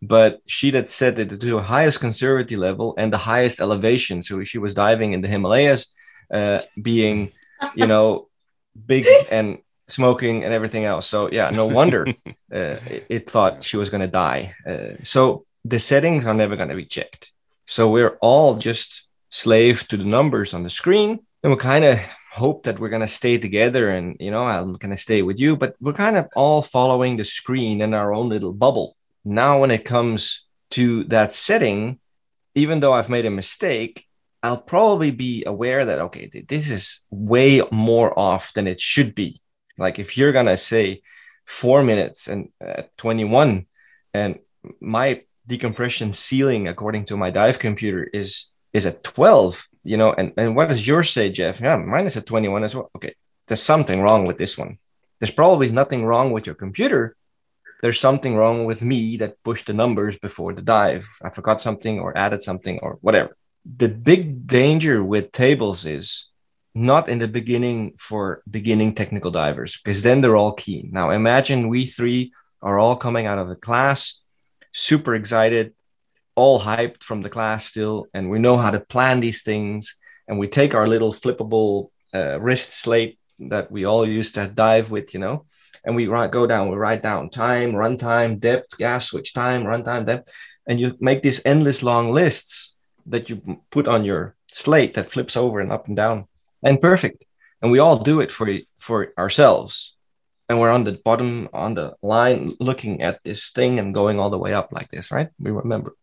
[0.00, 4.22] But she had set it to the highest conservative level and the highest elevation.
[4.22, 5.92] So she was diving in the Himalayas
[6.32, 7.32] uh, being,
[7.74, 8.28] you know,
[8.86, 11.06] big and smoking and everything else.
[11.06, 12.06] So yeah, no wonder
[12.52, 14.54] uh, it, it, thought she was going to die.
[14.66, 17.32] Uh, so the settings are never going to be checked.
[17.66, 21.98] So we're all just slave to the numbers on the screen, and we kind of
[22.32, 23.90] hope that we're going to stay together.
[23.90, 27.16] And you know, I'm going to stay with you, but we're kind of all following
[27.16, 28.96] the screen in our own little bubble.
[29.24, 31.98] Now, when it comes to that setting,
[32.54, 34.06] even though I've made a mistake,
[34.42, 39.40] I'll probably be aware that okay, this is way more off than it should be.
[39.76, 41.02] Like if you're gonna say
[41.44, 43.66] four minutes and uh, 21,
[44.14, 44.38] and
[44.80, 50.32] my decompression ceiling according to my dive computer is is at 12, you know, and
[50.36, 51.60] and what does yours say, Jeff?
[51.60, 52.90] Yeah, mine is at 21 as well.
[52.96, 53.14] Okay,
[53.46, 54.78] there's something wrong with this one.
[55.18, 57.16] There's probably nothing wrong with your computer.
[57.80, 61.08] There's something wrong with me that pushed the numbers before the dive.
[61.22, 63.36] I forgot something or added something or whatever
[63.76, 66.28] the big danger with tables is
[66.74, 70.90] not in the beginning for beginning technical divers because then they're all keen.
[70.92, 74.20] Now imagine we three are all coming out of the class,
[74.72, 75.74] super excited,
[76.38, 79.80] all hyped from the class still, and we know how to plan these things.
[80.28, 83.18] And we take our little flippable uh, wrist slate
[83.52, 85.46] that we all used to dive with, you know,
[85.84, 89.64] and we write, go down, we write down time, run time, depth, gas switch time,
[89.64, 90.30] run time, depth,
[90.68, 92.74] and you make these endless long lists
[93.06, 96.26] that you put on your slate that flips over and up and down
[96.62, 97.24] and perfect
[97.62, 98.48] and we all do it for
[98.78, 99.96] for ourselves
[100.48, 104.30] and we're on the bottom on the line looking at this thing and going all
[104.30, 105.94] the way up like this right we remember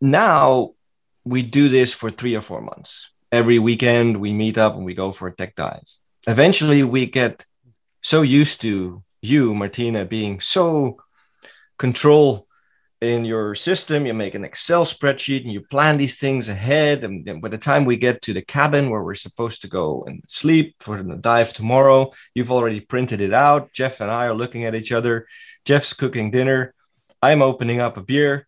[0.00, 0.70] now
[1.24, 4.94] we do this for three or four months every weekend we meet up and we
[4.94, 5.88] go for a tech dive
[6.26, 7.44] eventually we get
[8.02, 10.96] so used to you martina being so
[11.78, 12.46] control
[13.00, 17.04] in your system, you make an Excel spreadsheet and you plan these things ahead.
[17.04, 20.22] And by the time we get to the cabin where we're supposed to go and
[20.28, 23.72] sleep for the dive tomorrow, you've already printed it out.
[23.72, 25.26] Jeff and I are looking at each other.
[25.64, 26.74] Jeff's cooking dinner.
[27.22, 28.46] I'm opening up a beer.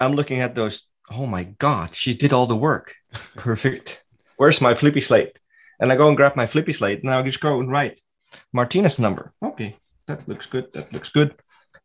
[0.00, 0.82] I'm looking at those.
[1.10, 2.94] Oh my God, she did all the work.
[3.36, 4.02] Perfect.
[4.36, 5.38] Where's my flippy slate?
[5.78, 8.00] And I go and grab my flippy slate and I just go and write
[8.52, 9.32] Martina's number.
[9.42, 10.72] Okay, that looks good.
[10.72, 11.34] That looks good.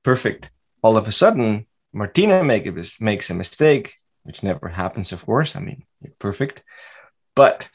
[0.04, 0.52] Perfect.
[0.82, 2.68] All of a sudden, Martina make
[3.00, 5.56] makes a mistake, which never happens, of course.
[5.56, 5.84] I mean,
[6.20, 6.64] perfect.
[7.36, 7.70] But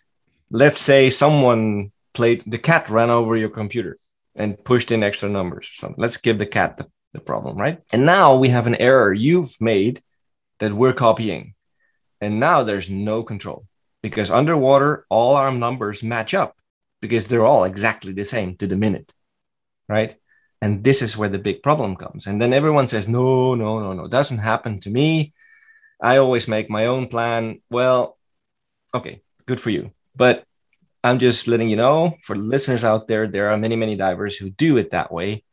[0.50, 3.96] let's say someone played the cat ran over your computer
[4.34, 6.00] and pushed in extra numbers or something.
[6.00, 7.80] Let's give the cat the, the problem, right?
[7.92, 10.02] And now we have an error you've made
[10.60, 11.54] that we're copying.
[12.20, 13.66] And now there's no control
[14.02, 16.56] because underwater, all our numbers match up
[17.00, 19.12] because they're all exactly the same to the minute,
[19.88, 20.16] right?
[20.62, 22.26] And this is where the big problem comes.
[22.26, 25.32] And then everyone says, no, no, no, no, doesn't happen to me.
[26.00, 27.60] I always make my own plan.
[27.70, 28.18] Well,
[28.94, 29.92] okay, good for you.
[30.14, 30.44] But
[31.02, 34.50] I'm just letting you know for listeners out there, there are many, many divers who
[34.50, 35.44] do it that way.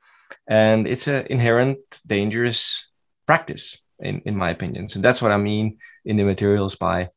[0.46, 2.88] And it's an inherent dangerous
[3.26, 4.88] practice, in, in my opinion.
[4.88, 7.10] So that's what I mean in the materials by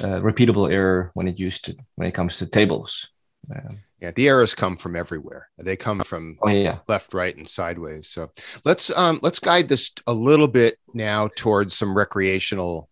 [0.00, 3.10] uh, repeatable error when it used to when it comes to tables.
[3.54, 5.48] Um, yeah, the errors come from everywhere.
[5.58, 6.78] They come from oh, yeah.
[6.86, 8.08] left, right, and sideways.
[8.08, 8.30] So
[8.64, 12.88] let's um, let's guide this a little bit now towards some recreational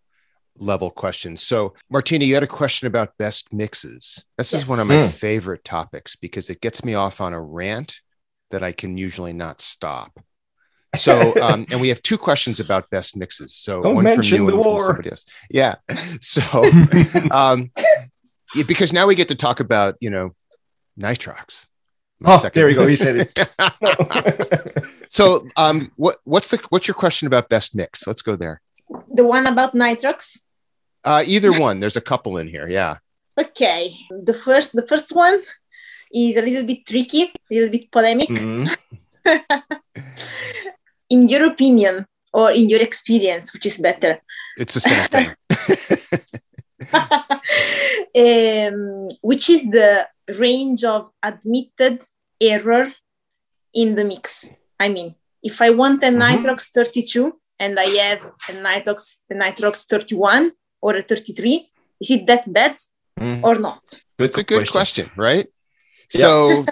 [0.59, 1.41] level questions.
[1.41, 4.23] So, Martina, you had a question about best mixes.
[4.37, 4.63] This yes.
[4.63, 5.09] is one of my mm.
[5.09, 8.01] favorite topics because it gets me off on a rant
[8.51, 10.19] that I can usually not stop.
[10.97, 13.55] So, um, and we have two questions about best mixes.
[13.55, 14.79] So, Don't one mention from you the and war.
[14.81, 15.25] from somebody else.
[15.49, 15.75] Yeah.
[16.19, 16.41] So,
[17.31, 17.71] um,
[18.55, 20.35] yeah, because now we get to talk about you know
[20.99, 21.65] nitrox.
[22.25, 22.87] Oh, there you go.
[22.87, 24.83] He said it.
[25.11, 28.07] so, um, what what's the what's your question about best mix?
[28.07, 28.61] Let's go there.
[29.13, 30.39] The one about nitrox.
[31.03, 31.79] Uh, either one.
[31.79, 32.67] There's a couple in here.
[32.67, 32.97] Yeah.
[33.39, 33.91] Okay.
[34.09, 35.41] The first the first one
[36.11, 38.29] is a little bit tricky, a little bit polemic.
[38.29, 38.73] Mm-hmm.
[41.09, 44.19] In your opinion or in your experience, which is better?
[44.57, 45.35] It's the same thing.
[48.17, 52.03] um, which is the range of admitted
[52.39, 52.93] error
[53.73, 54.49] in the mix?
[54.79, 56.21] I mean, if I want a mm-hmm.
[56.21, 61.69] nitrox 32 and I have a nitrox, a nitrox 31 or a 33,
[62.01, 62.77] is it that bad
[63.19, 63.43] mm.
[63.43, 63.81] or not?
[64.19, 65.47] It's a good question, question right?
[66.13, 66.21] Yeah.
[66.21, 66.65] So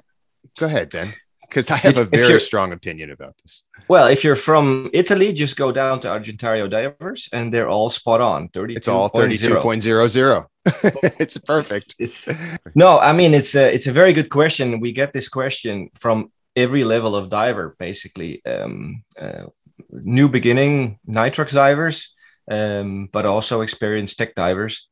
[0.59, 1.13] go ahead, Ben
[1.47, 3.63] because I have a very strong opinion about this.
[3.87, 8.21] Well, if you're from Italy, just go down to Argentario Divers, and they're all spot
[8.21, 8.49] on.
[8.49, 8.75] Thirty.
[8.75, 10.49] It's all thirty-two point zero zero.
[10.65, 11.95] it's perfect.
[11.99, 12.39] It's, it's,
[12.73, 14.79] no, I mean it's a it's a very good question.
[14.79, 18.43] We get this question from every level of diver, basically.
[18.45, 19.45] Um, uh,
[19.91, 22.13] new beginning nitrox divers,
[22.49, 24.87] um, but also experienced tech divers.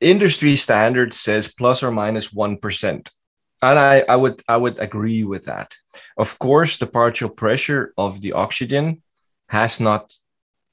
[0.00, 3.10] Industry standard says plus or minus one percent
[3.62, 5.74] and I, I would I would agree with that.
[6.16, 9.02] Of course, the partial pressure of the oxygen
[9.48, 10.14] has not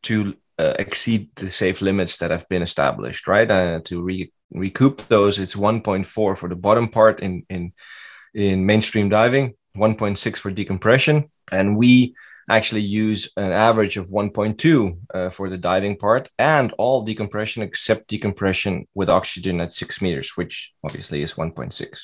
[0.04, 3.50] to uh, exceed the safe limits that have been established, right?
[3.50, 6.06] Uh, to re- recoup those, it's 1.4
[6.38, 7.74] for the bottom part in in
[8.34, 12.16] in mainstream diving, 1.6 for decompression, and we
[12.50, 18.08] actually use an average of 1.2 uh, for the diving part and all decompression except
[18.08, 21.98] decompression with oxygen at six meters, which obviously is 1.6.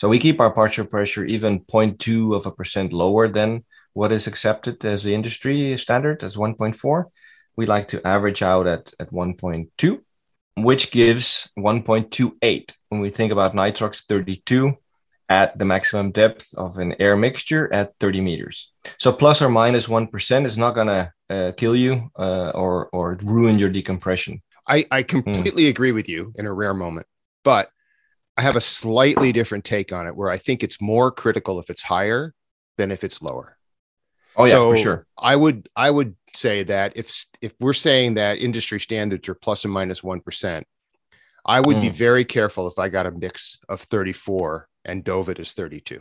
[0.00, 4.26] So we keep our partial pressure even 0.2 of a percent lower than what is
[4.26, 7.04] accepted as the industry standard as 1.4.
[7.56, 10.00] We like to average out at, at 1.2,
[10.56, 12.72] which gives 1.28.
[12.88, 14.76] When we think about nitrox 32,
[15.28, 18.72] at the maximum depth of an air mixture at 30 meters.
[18.98, 23.18] So plus or minus 1 is not going to uh, kill you uh, or, or
[23.22, 24.42] ruin your decompression.
[24.68, 25.70] I, I completely mm.
[25.70, 27.06] agree with you in a rare moment,
[27.44, 27.70] but
[28.36, 31.70] I have a slightly different take on it where I think it's more critical if
[31.70, 32.34] it's higher
[32.76, 33.56] than if it's lower.
[34.36, 35.06] Oh yeah, so for sure.
[35.18, 39.64] I would I would say that if if we're saying that industry standards are plus
[39.64, 40.66] or minus one percent,
[41.46, 41.82] I would mm.
[41.82, 46.00] be very careful if I got a mix of 34 and dove is 32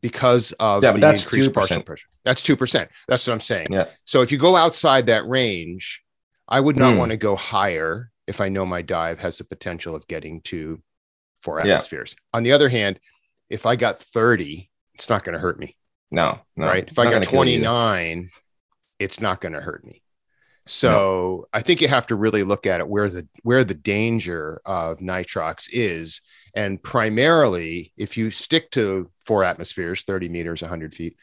[0.00, 1.54] because of yeah, the that's increased 2%.
[1.54, 2.06] partial pressure.
[2.24, 2.88] That's 2%.
[3.08, 3.68] That's what I'm saying.
[3.70, 3.86] Yeah.
[4.04, 6.02] So if you go outside that range,
[6.48, 6.98] I would not Hmm.
[6.98, 10.80] want to go higher if I know my dive has the potential of getting to
[11.42, 11.74] four Yeah.
[11.74, 12.14] atmospheres.
[12.32, 13.00] On the other hand,
[13.48, 15.76] if I got 30, it's not going to hurt me,
[16.10, 16.66] No, no.
[16.66, 16.86] right?
[16.86, 17.58] If I got gonna kill you.
[17.60, 18.30] 29,
[18.98, 20.02] it's not going to hurt me.
[20.68, 24.60] So I think you have to really look at it where the where the danger
[24.64, 26.20] of nitrox is,
[26.54, 31.16] and primarily if you stick to four atmospheres, 30 meters, 100 feet,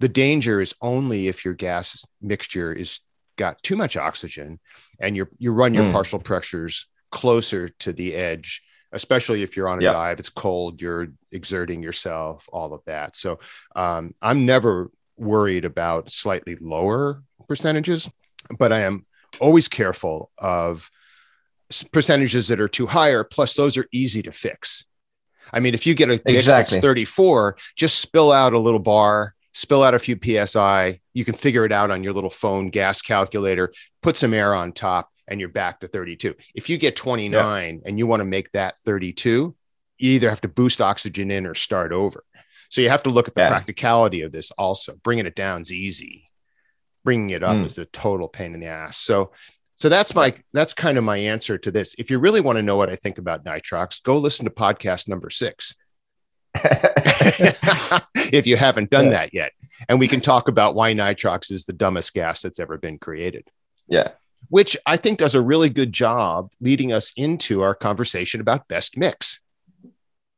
[0.00, 3.00] the danger is only if your gas mixture is
[3.36, 4.60] got too much oxygen,
[5.00, 5.90] and you you run your Hmm.
[5.92, 8.62] partial pressures closer to the edge,
[8.92, 9.92] especially if you're on a Yeah.
[9.92, 13.16] dive, it's cold, you're exerting yourself, all of that.
[13.16, 13.40] So
[13.74, 18.08] um, I'm never worried about slightly lower percentages
[18.58, 19.06] but I am
[19.40, 20.90] always careful of
[21.92, 23.24] percentages that are too higher.
[23.24, 24.84] Plus, those are easy to fix.
[25.52, 26.80] I mean, if you get a Exactly.
[26.80, 31.00] 34, just spill out a little bar, spill out a few psi.
[31.14, 33.72] You can figure it out on your little phone gas calculator.
[34.02, 36.34] Put some air on top, and you're back to 32.
[36.54, 39.54] If you get 29 and you want to make that 32,
[39.98, 42.24] you either have to boost oxygen in or start over.
[42.68, 43.48] So you have to look at the Yeah.
[43.48, 44.50] practicality of this.
[44.52, 46.27] Also, bringing it down is easy
[47.04, 47.64] bringing it up Mm.
[47.64, 48.96] is a total pain in the ass.
[48.98, 49.32] So,
[49.76, 51.94] so that's my that's kind of my answer to this.
[51.98, 55.08] If you really want to know what I think about nitrox, go listen to podcast
[55.08, 55.74] number six.
[58.32, 59.10] if you haven't done Yeah.
[59.10, 59.52] that yet,
[59.88, 63.48] and we can talk about why nitrox is the dumbest gas that's ever been created.
[63.88, 64.08] yeah.
[64.50, 68.96] Which I think does a really good job leading us into our conversation about best
[68.96, 69.40] mix.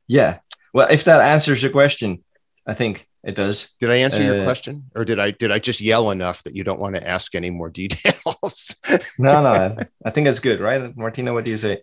[0.08, 0.38] Yeah.
[0.72, 2.24] Well, if that answers your question,
[2.66, 3.74] I think it does.
[3.80, 6.54] Did I answer your Uh, question, or did I did I just yell enough that
[6.56, 8.76] you don't want to ask any more details?
[9.18, 10.96] No, no, I- I think that's good, right?
[10.96, 11.82] Martina, what do you say?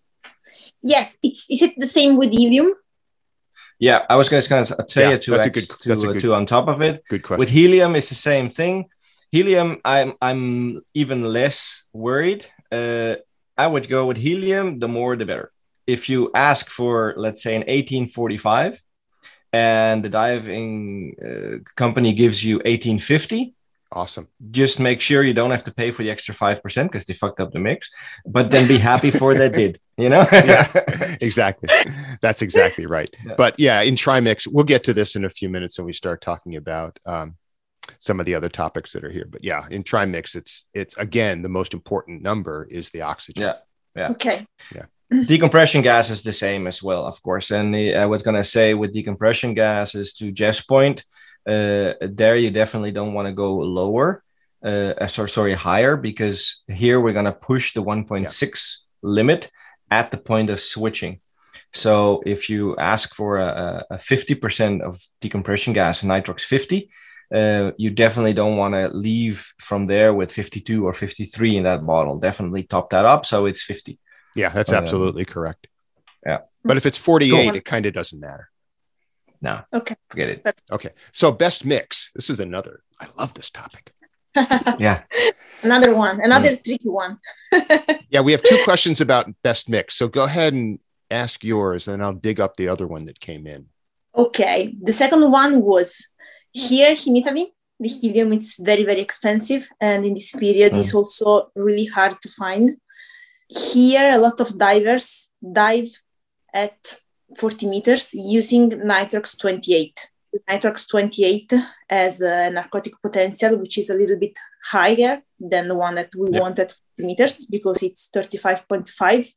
[0.82, 2.74] Yes, it's is it the same with helium?
[3.80, 5.80] Yeah, I was going to kind of tell Yeah, you to that's a ex- good-
[5.82, 7.04] to, that's a uh, good- to on top of it.
[7.10, 7.40] Good question.
[7.40, 8.86] With helium, it's the same thing.
[9.32, 12.46] Helium, I'm I'm even less worried.
[12.72, 13.16] Uh,
[13.58, 14.80] I would go with helium.
[14.80, 15.52] The more, the better.
[15.86, 18.82] If you ask for, let's say, an 1845,
[19.54, 23.56] and the diving uh, company gives you 1850,
[23.92, 24.28] awesome.
[24.52, 27.14] just make sure you don't have to pay for the extra five percent because they
[27.14, 27.90] fucked up the mix.
[28.26, 29.80] But then be happy for that did.
[30.00, 30.28] You know?
[30.32, 30.68] Yeah,
[31.22, 31.70] exactly.
[32.22, 33.12] That's exactly right.
[33.26, 33.34] Yeah.
[33.36, 36.22] But yeah, in trimix, we'll get to this in a few minutes when we start
[36.22, 37.36] talking about um,
[37.98, 39.26] some of the other topics that are here.
[39.28, 43.42] But yeah, in trimix, it's it's again the most important number is the oxygen.
[43.42, 43.54] Yeah.
[43.96, 44.12] Yeah.
[44.12, 44.46] Okay.
[45.26, 47.52] Decompression gas is the same as well, of course.
[47.52, 51.06] And I was gonna say with decompression gas is to Jeff's point,
[51.48, 54.24] uh, there you definitely don't want to go lower,
[54.64, 59.50] uh, uh, sorry, sorry, higher because here we're gonna push the 1.6 limit
[59.90, 61.22] at the point of switching.
[61.74, 66.90] So if you ask for a, a a 50% of decompression gas, nitrox 50,
[67.34, 71.86] uh, you definitely don't want to leave from there with 52 or 53 in that
[71.86, 72.18] bottle.
[72.20, 74.00] Definitely top that up so it's 50.
[74.38, 75.68] Yeah, that's Um, absolutely correct.
[76.26, 76.40] yeah.
[76.64, 78.50] But if it's 48, it kind of doesn't matter.
[79.42, 79.96] No, Okay.
[80.10, 80.62] forget it.
[80.72, 80.92] Okay.
[81.12, 82.12] So best mix.
[82.16, 82.82] This is another.
[83.00, 83.94] I love this topic.
[84.80, 85.04] Yeah.
[85.64, 86.64] another one, another Mm.
[86.64, 87.14] tricky one.
[88.10, 89.96] Yeah, we have two questions about best mix.
[89.96, 90.80] So go ahead and
[91.12, 93.62] ask yours, and I'll dig up the other one that came in.
[94.16, 94.76] Okay.
[94.82, 96.08] The second one was
[96.54, 97.54] here in Italy.
[97.80, 102.30] The helium is very very expensive, and in this period, it's also really hard to
[102.30, 102.68] find.
[103.50, 105.90] Here, a lot of divers dive
[106.54, 106.78] at
[107.38, 110.10] 40 meters using nitrox 28.
[110.50, 111.54] Nitrox 28
[111.90, 114.34] has a narcotic potential, which is a little bit
[114.66, 116.42] higher than the one that we Yeah.
[116.42, 119.34] want at 40 meters because it's 35.5.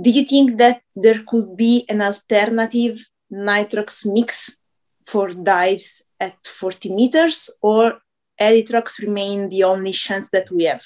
[0.00, 4.56] Do you think that there could be an alternative nitrox mix
[5.04, 8.00] for dives at 40 meters, or
[8.40, 10.84] Eritrox remain the only chance that we have?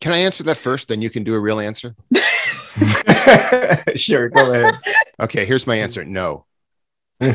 [0.00, 0.88] Can I answer that first?
[0.88, 1.94] Then you can do a real answer.
[3.96, 4.74] sure, go ahead.
[5.20, 6.04] Okay, here's my answer.
[6.04, 6.46] No.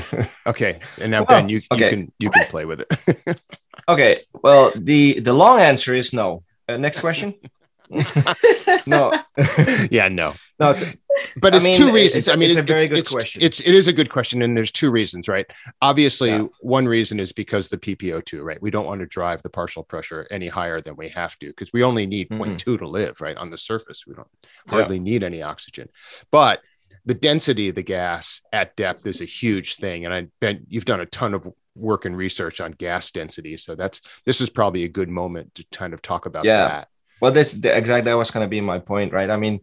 [0.47, 1.85] Okay, and now Well, Ben, you, okay.
[1.85, 3.41] you can you can play with it.
[3.89, 6.43] okay, well, the the long answer is no.
[6.67, 7.33] Uh, next question.
[8.87, 9.13] No,
[9.91, 10.33] yeah, no.
[10.59, 10.71] no.
[10.71, 10.95] It's,
[11.37, 12.15] But I it's mean, two reasons.
[12.15, 13.41] it's a- I mean, it's a it- very good it's, question.
[13.41, 15.45] It's it is a good question, and there's two reasons, right?
[15.81, 16.45] Obviously, Yeah.
[16.61, 18.61] one reason is because the PPO2, right?
[18.61, 21.71] We don't want to drive the partial pressure any higher than we have to because
[21.73, 22.37] we only need Mhm.
[22.57, 23.37] 0.2 to live, right?
[23.37, 24.27] On the surface, we don't
[24.67, 24.71] Yeah.
[24.71, 25.89] hardly need any oxygen,
[26.31, 26.61] but
[27.05, 30.85] the density of the gas at depth is a huge thing, and I bet you've
[30.85, 34.83] done a ton of work and research on gas density, so that's this is probably
[34.85, 36.67] a good moment to kind of talk about Yeah.
[36.67, 36.87] that.
[37.21, 39.29] Well, this the, exactly that was going to be my point, right?
[39.29, 39.59] I mean,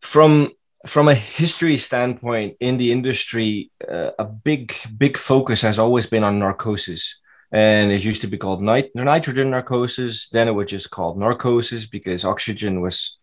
[0.00, 0.50] from
[0.86, 6.24] from a history standpoint in the industry, uh, a big big focus has always been
[6.24, 7.20] on narcosis,
[7.52, 10.28] and it used to be called nit- nitrogen narcosis.
[10.28, 13.18] Then it was just called narcosis because oxygen was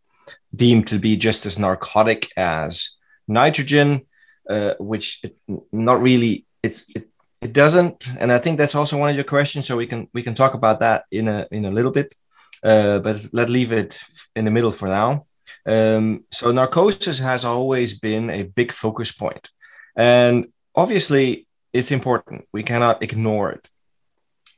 [0.56, 2.92] deemed to be just as narcotic as
[3.28, 4.06] nitrogen,
[4.50, 5.36] uh, which it,
[5.72, 6.46] not really.
[6.64, 7.10] It's it,
[7.42, 9.68] it doesn't, and I think that's also one of your questions.
[9.68, 12.16] So we can we can talk about that in a in a little bit,
[12.64, 14.00] uh, but let's leave it
[14.36, 15.26] in the middle for now.
[15.66, 19.50] Um, so narcosis has always been a big focus point,
[19.96, 22.48] and obviously it's important.
[22.52, 23.70] We cannot ignore it,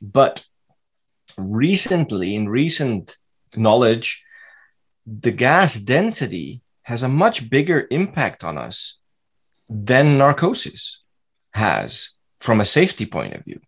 [0.01, 0.45] but
[1.37, 3.17] recently, in recent
[3.55, 4.23] knowledge,
[5.05, 8.99] the gas density has a much bigger impact on us
[9.69, 11.01] than narcosis
[11.53, 13.59] has from a safety point of view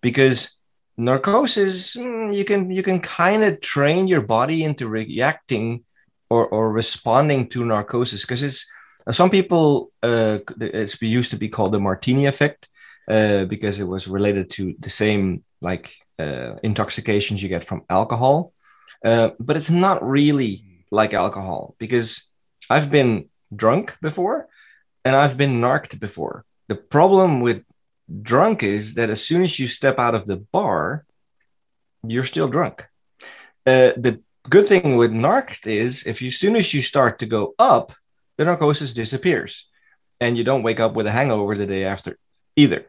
[0.00, 0.56] because
[0.96, 5.84] narcosis mm, you can you can kind of train your body into reacting
[6.30, 8.70] or, or responding to narcosis because it's
[9.12, 12.68] some people uh, it's used to be called the martini effect
[13.08, 18.52] uh, because it was related to the same like uh, intoxications you get from alcohol
[19.04, 22.30] uh, but it's not really like alcohol because
[22.70, 24.48] I've been drunk before
[25.04, 26.44] and I've been narked before.
[26.68, 27.62] The problem with
[28.22, 31.04] drunk is that as soon as you step out of the bar,
[32.06, 32.86] you're still drunk.
[33.66, 37.26] Uh, the good thing with narked is if you, as soon as you start to
[37.26, 37.92] go up,
[38.36, 39.66] the narcosis disappears
[40.20, 42.18] and you don't wake up with a hangover the day after
[42.54, 42.86] either.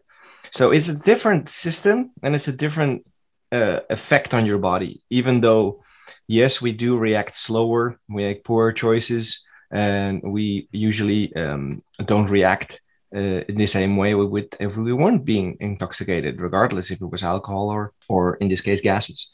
[0.52, 3.08] So it's a different system and it's a different
[3.52, 5.84] uh, effect on your body, even though
[6.28, 12.82] yes, we do react slower, we make poorer choices, and we usually um, don't react
[13.16, 17.12] uh, in the same way we would if we weren't being intoxicated, regardless if it
[17.12, 19.30] was alcohol or, or in this case, gases.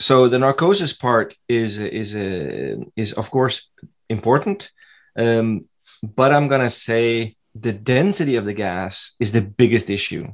[0.00, 3.70] So the narcosis part is is a, is of course
[4.08, 4.70] important,
[5.16, 5.66] um,
[6.02, 10.26] but I'm gonna say the density of the gas is the biggest issue,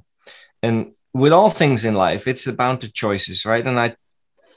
[0.63, 3.67] and with all things in life, it's about the choices, right?
[3.67, 3.97] And I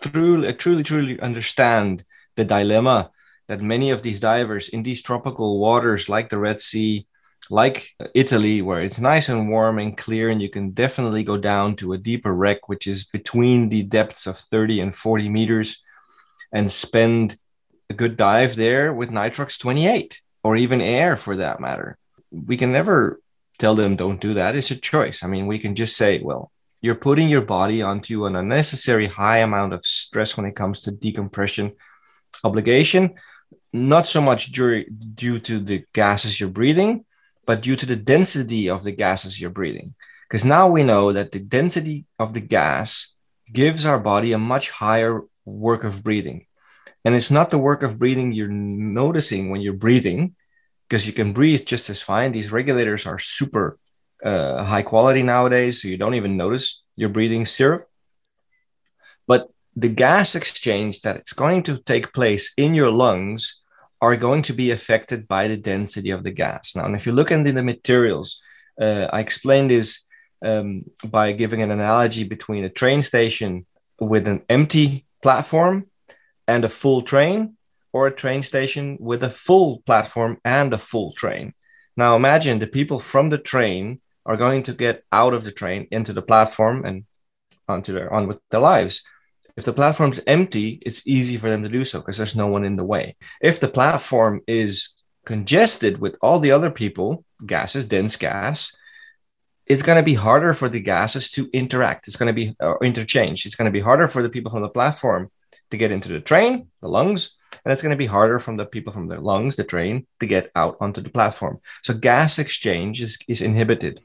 [0.01, 2.05] truly, truly, truly understand
[2.35, 3.11] the dilemma
[3.47, 7.05] that many of these divers in these tropical waters, like the Red Sea,
[7.49, 11.75] like Italy, where it's nice and warm and clear, and you can definitely go down
[11.77, 15.81] to a deeper wreck, which is between the depths of 30 and 40 meters,
[16.51, 17.37] and spend
[17.89, 21.97] a good dive there with nitrox 28 or even air for that matter.
[22.31, 23.19] We can never
[23.59, 24.55] tell them don't do that.
[24.55, 25.23] It's a choice.
[25.23, 29.39] I mean, we can just say, well, you're putting your body onto an unnecessary high
[29.39, 31.73] amount of stress when it comes to decompression
[32.43, 33.15] obligation,
[33.71, 37.05] not so much due, due to the gases you're breathing,
[37.45, 39.95] but due to the density of the gases you're breathing.
[40.27, 43.13] Because now we know that the density of the gas
[43.51, 46.47] gives our body a much higher work of breathing.
[47.05, 50.35] And it's not the work of breathing you're noticing when you're breathing,
[50.87, 52.31] because you can breathe just as fine.
[52.31, 53.77] These regulators are super
[54.23, 57.83] uh, high quality nowadays, so you don't even notice you're breathing syrup.
[59.27, 63.61] But the gas exchange that is going to take place in your lungs
[64.05, 66.75] are going to be affected by the density of the gas.
[66.75, 68.27] Now, and if you look into the materials,
[68.85, 69.89] uh, I explained this
[70.49, 70.67] um,
[71.17, 73.51] by giving an analogy between a train station
[74.13, 74.87] with an empty
[75.21, 75.75] platform
[76.53, 77.37] and a full train,
[77.93, 81.53] or a train station with a full platform and a full train.
[81.95, 85.87] Now, imagine the people from the train are going to get out of the train
[85.91, 87.05] into the platform and
[87.67, 88.95] onto their on with their lives.
[89.55, 92.63] If the platform's empty, it's easy for them to do so because there's no one
[92.63, 93.15] in the way.
[93.41, 94.89] If the platform is
[95.25, 98.75] congested with all the other people, gases, dense gas,
[99.65, 102.07] it's going to be harder for the gases to interact.
[102.07, 103.45] It's going to be or interchange.
[103.45, 105.31] It's going to be harder for the people from the platform
[105.71, 108.65] to get into the train, the lungs, and it's going to be harder from the
[108.65, 111.59] people from the lungs, the train, to get out onto the platform.
[111.83, 114.01] So gas exchange is, is inhibited.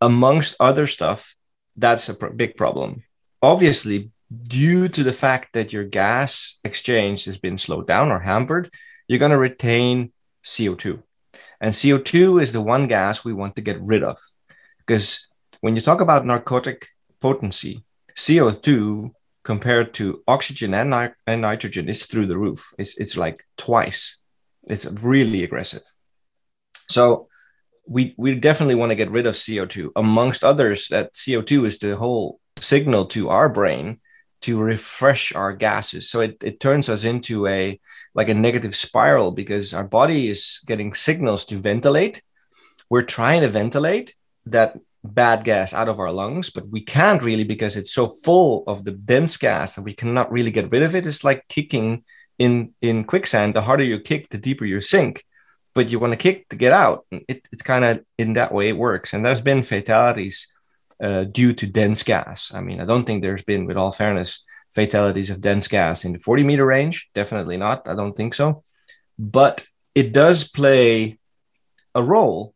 [0.00, 1.34] Amongst other stuff,
[1.76, 3.02] that's a pr- big problem.
[3.42, 4.10] Obviously,
[4.42, 8.70] due to the fact that your gas exchange has been slowed down or hampered,
[9.08, 10.12] you're going to retain
[10.44, 11.02] CO2.
[11.60, 14.18] And CO2 is the one gas we want to get rid of.
[14.78, 15.26] Because
[15.60, 16.88] when you talk about narcotic
[17.20, 17.84] potency,
[18.16, 19.10] CO2
[19.42, 22.72] compared to oxygen and, ni- and nitrogen is through the roof.
[22.78, 24.18] It's, it's like twice.
[24.64, 25.82] It's really aggressive.
[26.88, 27.28] So
[27.86, 29.90] we, we definitely want to get rid of CO2.
[29.96, 34.00] Amongst others, that CO2 is the whole signal to our brain
[34.44, 36.10] to refresh our gases.
[36.10, 37.80] So it, it turns us into a
[38.14, 42.22] like a negative spiral because our body is getting signals to ventilate.
[42.90, 44.14] We're trying to ventilate
[44.46, 48.64] that bad gas out of our lungs, but we can't really because it's so full
[48.66, 51.06] of the dense gas that we cannot really get rid of it.
[51.06, 52.04] It's like kicking
[52.38, 53.54] in in quicksand.
[53.54, 55.24] The harder you kick, the deeper you sink.
[55.74, 57.04] But you want to kick to get out.
[57.10, 59.12] It, it's kind of in that way it works.
[59.12, 60.53] And there's been fatalities
[61.02, 62.52] uh, due to dense gas.
[62.54, 66.12] I mean, I don't think there's been, with all fairness, fatalities of dense gas in
[66.12, 67.08] the 40 meter range.
[67.14, 67.86] Definitely not.
[67.88, 68.64] I don't think so.
[69.18, 71.18] But it does play
[71.94, 72.54] a role,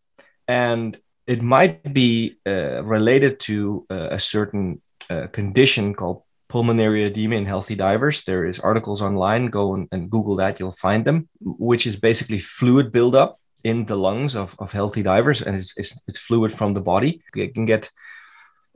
[0.49, 7.36] and it might be uh, related to uh, a certain uh, condition called pulmonary edema
[7.36, 8.24] in healthy divers.
[8.24, 9.47] There is articles online.
[9.47, 10.59] Go and, and Google that.
[10.59, 15.43] You'll find them, which is basically fluid buildup in the lungs of, of healthy divers,
[15.43, 17.22] and it's, it's, it's fluid from the body.
[17.34, 17.91] You can get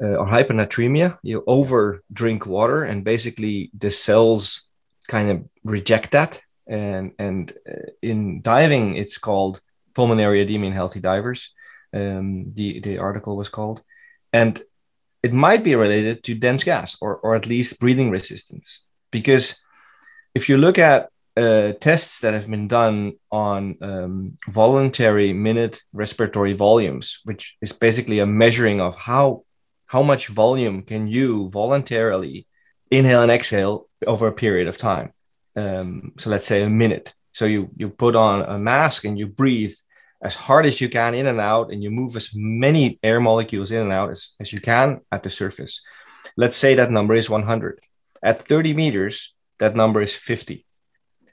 [0.03, 1.19] uh, or hyponatremia.
[1.23, 4.65] You over drink water, and basically the cells
[5.09, 6.41] kind of reject that.
[6.67, 9.61] And and uh, in diving, it's called
[9.95, 11.53] pulmonary edema in healthy divers.
[11.95, 13.83] Um, the the article was called,
[14.33, 14.61] and
[15.23, 18.81] it might be related to dense gas or or at least breathing resistance
[19.13, 19.63] because
[20.35, 26.53] if you look at uh, tests that have been done on um, voluntary minute respiratory
[26.53, 29.45] volumes, which is basically a measuring of how
[29.93, 32.47] how much volume can you voluntarily
[32.91, 35.13] inhale and exhale over a period of time.
[35.55, 37.13] Um, so let's say a minute.
[37.33, 39.77] So you you put on a mask and you breathe
[40.23, 43.71] as hard as you can in and out, and you move as many air molecules
[43.71, 45.83] in and out as, as you can at the surface.
[46.37, 47.81] Let's say that number is 100.
[48.23, 50.65] At 30 meters, that number is 50.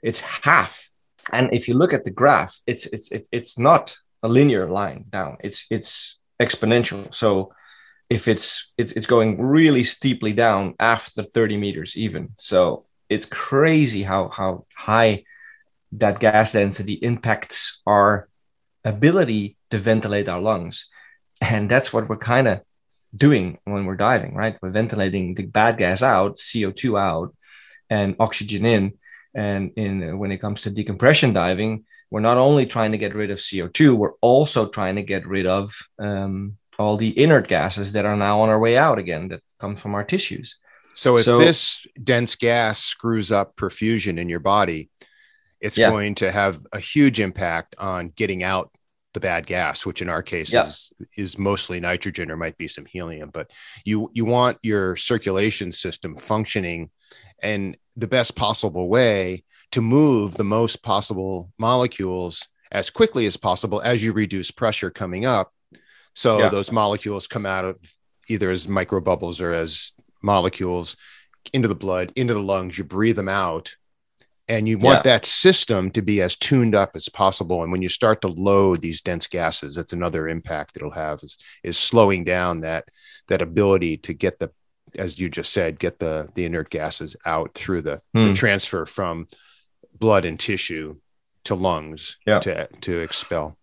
[0.02, 0.90] It's half.
[1.32, 3.08] And if you look at the graph, it's it's
[3.38, 5.38] it's not a linear line down.
[5.46, 7.14] It's it's exponential.
[7.14, 7.52] So
[8.10, 14.02] if it's it's it's going really steeply down after 30 meters even so it's crazy
[14.02, 15.24] how how high
[15.92, 18.28] that gas density impacts our
[18.84, 20.86] ability to ventilate our lungs.
[21.40, 22.60] And that's what we're kind of
[23.14, 24.56] doing when we're diving, right?
[24.60, 27.34] We're ventilating the bad gas out, CO2 out,
[27.88, 28.92] and oxygen in.
[29.34, 33.30] And in when it comes to decompression diving, we're not only trying to get rid
[33.30, 38.06] of CO2, we're also trying to get rid of um, all the inert gases that
[38.06, 40.56] are now on our way out again that come from our tissues.
[40.94, 44.88] So if so, this dense gas screws up perfusion in your body,
[45.60, 45.90] it's yeah.
[45.90, 48.70] going to have a huge impact on getting out
[49.12, 50.68] the bad gas, which in our case yeah.
[50.68, 53.28] is, is mostly nitrogen or might be some helium.
[53.30, 53.50] But
[53.84, 56.90] you you want your circulation system functioning
[57.42, 63.82] in the best possible way to move the most possible molecules as quickly as possible
[63.82, 65.52] as you reduce pressure coming up.
[66.14, 66.48] So yeah.
[66.48, 67.78] those molecules come out of
[68.28, 69.92] either as microbubbles or as
[70.22, 70.96] molecules
[71.52, 72.76] into the blood, into the lungs.
[72.76, 73.74] You breathe them out
[74.50, 75.12] and you want yeah.
[75.12, 78.82] that system to be as tuned up as possible and when you start to load
[78.82, 82.84] these dense gases that's another impact it'll have is, is slowing down that
[83.28, 84.50] that ability to get the
[84.98, 88.34] as you just said get the the inert gases out through the, the hmm.
[88.34, 89.28] transfer from
[89.96, 90.96] blood and tissue
[91.44, 92.40] to lungs yeah.
[92.40, 93.56] to to expel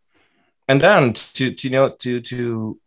[0.67, 2.79] and then to, to you know to to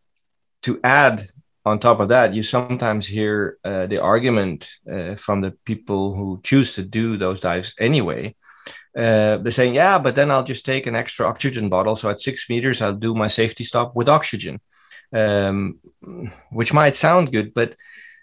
[0.63, 1.27] to add
[1.65, 6.41] on top of that, you sometimes hear uh, the argument uh, from the people who
[6.43, 8.35] choose to do those dives anyway.
[8.97, 11.97] Uh, they're saying, yeah, but then I'll just take an extra oxygen bottle.
[11.97, 14.61] So at six meters, I'll do my safety stop with oxygen,
[15.13, 15.79] um,
[16.51, 17.53] which might sound good.
[17.55, 17.77] But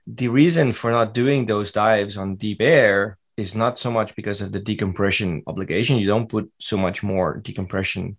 [0.07, 4.41] the reason for not doing those dives on deep air is not so much because
[4.41, 5.97] of the decompression obligation.
[5.97, 8.17] You don't put so much more decompression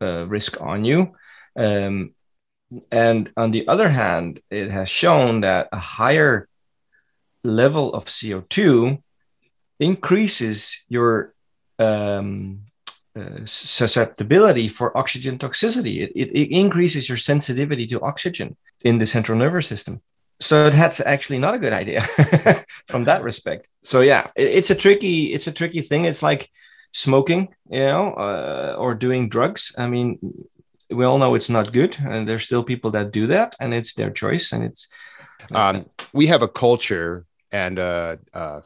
[0.00, 1.12] uh, risk on you.
[1.56, 2.14] Um,
[2.92, 6.48] and on the other hand, it has shown that a higher
[7.42, 9.02] level of CO2
[9.80, 11.34] increases your
[11.78, 12.60] um,
[13.16, 16.02] uh, susceptibility for oxygen toxicity.
[16.02, 20.02] It, it, it, increases your sensitivity to oxygen in the central nervous system.
[20.40, 22.02] So that's actually not a good idea
[22.86, 23.68] from that respect.
[23.82, 26.04] So yeah, it, it's a tricky it's a tricky thing.
[26.04, 26.50] It's like
[26.98, 29.74] smoking, you know, uh, or doing drugs.
[29.78, 30.18] I mean,
[30.90, 33.94] we all know it's not good and there's still people that do that and it's
[33.94, 34.88] their choice and it's
[35.52, 38.62] um, we have a culture and a, a,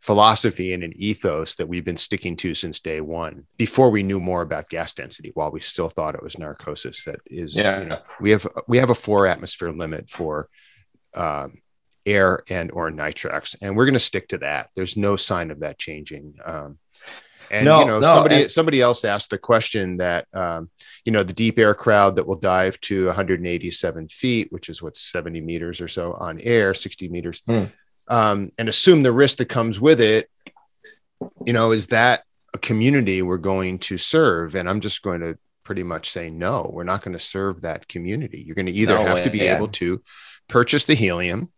[0.00, 4.20] philosophy and an ethos that we've been sticking to since day one before we knew
[4.20, 7.80] more about gas density while we still thought it was narcosis that is yeah.
[7.80, 10.48] You know, we have we have a four atmosphere limit for
[11.14, 11.62] um,
[12.04, 15.60] air and or nitrox and we're going to stick to that there's no sign of
[15.60, 16.78] that changing um,
[17.50, 20.70] and no, you know, no, somebody and- somebody else asked the question that um,
[21.04, 24.96] you know the deep air crowd that will dive to 187 feet, which is what
[24.96, 27.64] 70 meters or so on air, 60 meters, hmm.
[28.08, 30.30] um, and assume the risk that comes with it.
[31.46, 34.54] You know, is that a community we're going to serve?
[34.54, 36.70] And I'm just going to pretty much say no.
[36.72, 38.42] We're not going to serve that community.
[38.46, 39.56] You're going to either no have way, to be yeah.
[39.56, 40.02] able to
[40.48, 41.50] purchase the helium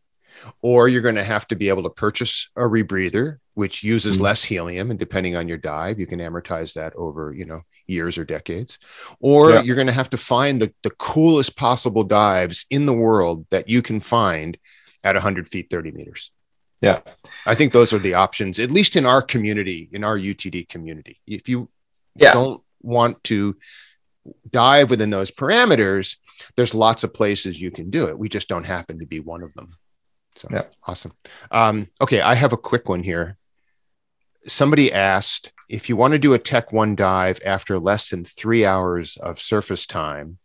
[0.63, 4.25] or you're going to have to be able to purchase a rebreather which uses mm-hmm.
[4.25, 8.19] less helium and depending on your dive you can amortize that over you know years
[8.19, 8.79] or decades
[9.21, 9.63] or yeah.
[9.63, 13.69] you're going to have to find the, the coolest possible dives in the world that
[13.69, 14.59] you can find
[15.05, 16.31] at 100 feet 30 meters
[16.81, 17.01] yeah
[17.47, 21.21] i think those are the options at least in our community in our utd community
[21.27, 21.69] if you
[22.15, 22.33] yeah.
[22.33, 23.57] don't want to
[24.51, 26.17] dive within those parameters
[26.57, 29.43] there's lots of places you can do it we just don't happen to be one
[29.43, 29.77] of them
[30.37, 30.65] so yeah.
[30.87, 31.13] awesome.
[31.51, 33.39] Um, okay, I have a quick one here.
[34.47, 38.65] Somebody asked if you want to do a Tech One dive after less than three
[38.65, 40.39] hours of surface time,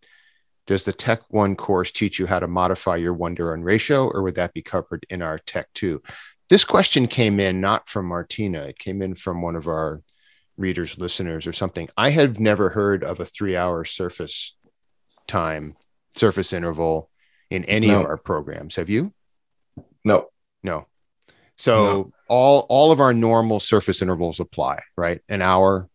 [0.66, 4.24] does the Tech One course teach you how to modify your one to ratio, or
[4.24, 6.02] would that be covered in our Tech Two?
[6.50, 10.02] This question came in not from Martina, it came in from one of our
[10.58, 11.89] readers, listeners, or something.
[11.98, 14.56] I have never heard of a three hour surface
[15.28, 15.76] time,
[16.16, 17.10] surface interval
[17.50, 18.00] in any no.
[18.00, 18.76] of our programs.
[18.76, 19.14] Have you?
[20.04, 20.30] No.
[20.64, 20.88] No.
[21.58, 22.06] So no.
[22.28, 25.22] all all of our normal surface intervals apply, right?
[25.30, 25.89] An hour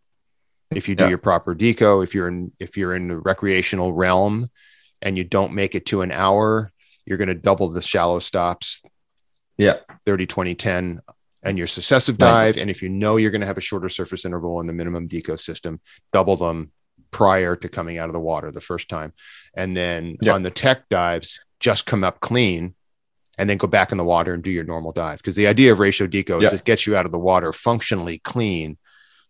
[0.71, 1.11] if you do yeah.
[1.11, 4.49] your proper deco, if you're in if you're in the recreational realm
[5.01, 6.73] and you don't make it to an hour,
[7.05, 8.83] you're going to double the shallow stops.
[9.57, 9.79] Yeah.
[10.05, 11.01] 30 20 10
[11.43, 12.61] and your successive dive right.
[12.61, 15.09] and if you know you're going to have a shorter surface interval in the minimum
[15.09, 15.81] deco system,
[16.13, 16.73] double them
[17.11, 19.13] prior to coming out of the water the first time.
[19.57, 22.75] And then on the tech dives, just come up clean
[23.39, 25.19] and then go back in the water and do your normal dive.
[25.19, 28.19] Because the idea of ratio deco is it gets you out of the water functionally
[28.19, 28.79] clean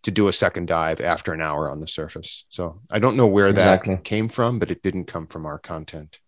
[0.03, 2.45] to do a second dive after an hour on the surface.
[2.49, 3.95] So I don't know where exactly.
[3.95, 6.19] that came from, but it didn't come from our content.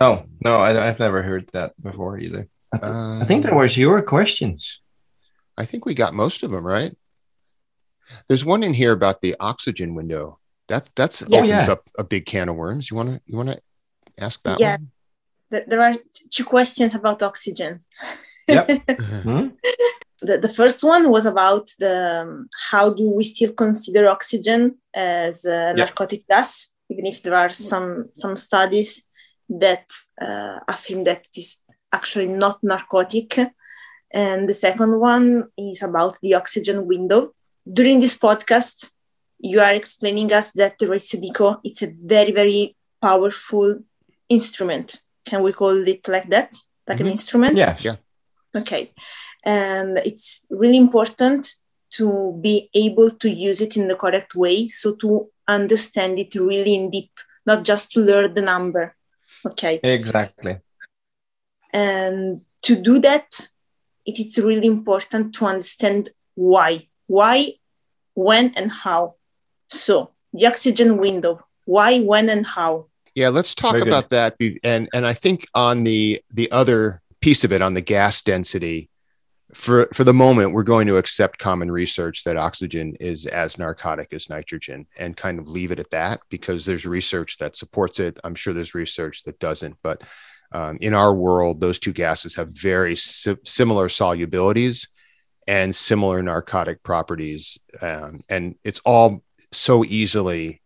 [0.00, 2.48] No, um, no, I, have never heard that before either.
[2.72, 4.80] I, th- uh, I think that was your questions.
[5.56, 6.96] I think we got most of them right.
[8.28, 10.38] There's one in here about the oxygen window.
[10.68, 11.38] That's that's Yeah.
[11.38, 11.72] opens Yeah.
[11.72, 12.90] up a big can of worms.
[12.90, 13.60] You want to you want to
[14.18, 14.76] ask that Yeah.
[14.76, 14.90] one?
[15.50, 15.94] There there are
[16.30, 17.78] two questions about oxygen.
[18.48, 18.70] Yep.
[18.70, 18.94] Uh-huh.
[19.22, 19.48] Hmm?
[20.22, 25.44] the, the first one was about the um, how do we still consider oxygen as
[25.44, 29.04] a narcotic gas, even if there are some some studies
[29.48, 29.86] that
[30.20, 33.38] uh, affirm that it is actually not narcotic.
[34.12, 37.32] And the second one is about the oxygen window.
[37.70, 38.90] During this podcast,
[39.38, 43.80] you are explaining us that the Ratio Deco it's a very very powerful
[44.28, 45.02] instrument.
[45.26, 46.54] Can we call it like that,
[46.88, 47.10] like an Mhm.
[47.12, 47.56] instrument?
[47.56, 47.76] Yeah.
[47.80, 47.96] Yeah.
[48.54, 48.92] Okay.
[49.44, 51.54] And it's really important
[51.98, 54.68] to be able to use it in the correct way.
[54.68, 57.12] So to understand it really in deep,
[57.44, 58.96] not just to learn the number.
[59.44, 59.80] Okay.
[59.82, 60.60] Exactly.
[61.72, 63.48] And to do that,
[64.04, 66.88] it is really important to understand why.
[67.06, 67.54] Why,
[68.14, 69.14] when, and how.
[69.68, 71.46] So the oxygen window.
[71.64, 72.86] Why, when, and how.
[73.16, 73.88] Yeah, let's talk Very good.
[73.88, 74.36] about that.
[74.62, 78.90] And and I think on the the other piece of it, on the gas density,
[79.54, 84.12] for for the moment, we're going to accept common research that oxygen is as narcotic
[84.12, 88.20] as nitrogen, and kind of leave it at that because there's research that supports it.
[88.22, 90.02] I'm sure there's research that doesn't, but
[90.52, 94.88] um, in our world, those two gases have very si- similar solubilities
[95.46, 100.60] and similar narcotic properties, um, and it's all so easily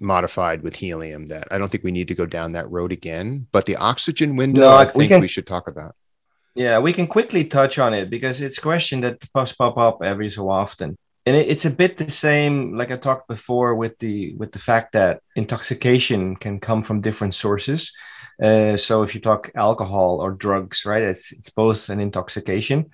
[0.00, 3.46] modified with helium that I don't think we need to go down that road again.
[3.52, 5.94] But the oxygen window, No, I think we, can- should talk about.
[6.54, 10.02] Yeah, we can quickly touch on it because it's a question that pops pop up
[10.02, 10.96] every so often.
[11.24, 14.58] And it, it's a bit the same, like I talked before, with the with the
[14.58, 17.92] fact that intoxication can come from different sources.
[18.42, 22.90] Uh, so if you talk alcohol or drugs, right, it's it's both an intoxication.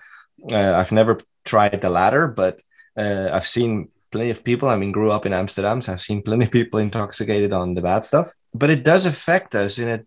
[0.53, 2.61] Uh, I've never tried the latter, but
[2.97, 4.69] uh, I've seen plenty of people.
[4.69, 7.83] I mean, grew up in Amsterdam, so I've seen plenty of people intoxicated on the
[7.83, 8.33] bad stuff.
[8.55, 10.05] But it does affect us in a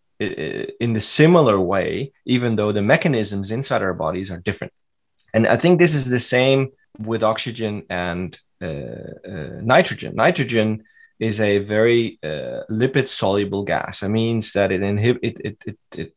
[0.80, 4.74] in the similar way, even though the mechanisms inside our bodies are different.
[5.34, 8.66] And I think this is the same with oxygen and uh,
[9.28, 10.16] uh, nitrogen.
[10.16, 10.84] Nitrogen
[11.20, 14.04] is a very uh, lipid soluble gas.
[14.04, 16.14] It means that it inhib- it, it, it,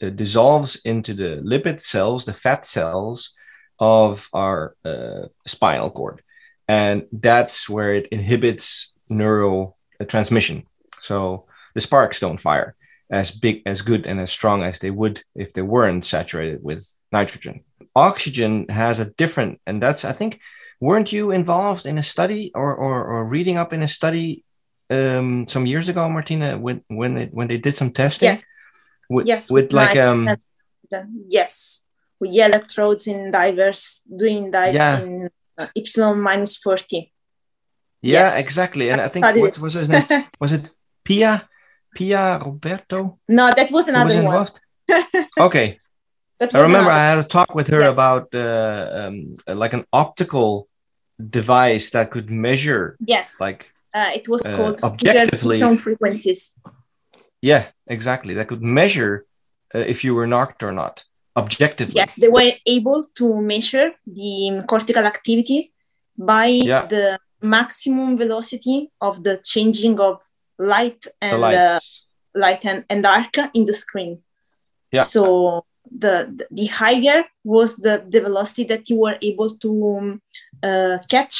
[0.00, 3.34] it dissolves into the lipid cells, the fat cells
[3.78, 6.22] of our uh, spinal cord.
[6.68, 10.64] And that's where it inhibits neural uh, transmission.
[10.98, 12.74] So the sparks don't fire
[13.10, 16.88] as big, as good, and as strong as they would if they weren't saturated with
[17.10, 17.64] nitrogen.
[17.94, 20.40] Oxygen has a different, and that's, I think,
[20.80, 24.44] weren't you involved in a study or, or, or reading up in a study
[24.88, 28.26] um, some years ago, Martina, when, when, they, when they did some testing?
[28.26, 28.44] Yes.
[29.10, 30.36] With, Yes, With like, um,
[31.28, 31.82] yes.
[32.18, 35.00] With electrodes in divers, doing dives Yeah.
[35.00, 35.28] in
[35.58, 37.12] uh, epsilon minus 40.
[38.02, 38.38] yeah, Yes.
[38.44, 38.90] exactly.
[38.90, 40.06] And I I think, what was his name?
[40.40, 40.64] Was it
[41.04, 41.48] Pia?
[41.94, 43.18] Pia Roberto?
[43.28, 44.48] no, that was Who was another one.
[45.48, 45.78] Okay.
[46.54, 47.92] I remember I had a talk with her Yes.
[47.92, 50.68] about uh, um, like an optical
[51.40, 53.40] device that could measure Yes.
[53.40, 56.40] like uh, it was uh, called objectively- Sound frequencies.
[57.50, 59.12] yeah exactly that could measure
[59.74, 61.04] uh, if you were knocked or not
[61.36, 65.72] objectively Yes, they were able to measure the cortical activity
[66.16, 66.86] by Yeah.
[66.86, 70.20] the maximum velocity of the changing of
[70.58, 71.80] light and uh,
[72.34, 74.22] light and, and dark in the screen.
[74.92, 75.04] Yeah.
[75.04, 76.14] So the
[76.50, 80.22] the higher was the, the velocity that you were able to um,
[80.62, 81.36] uh, catch,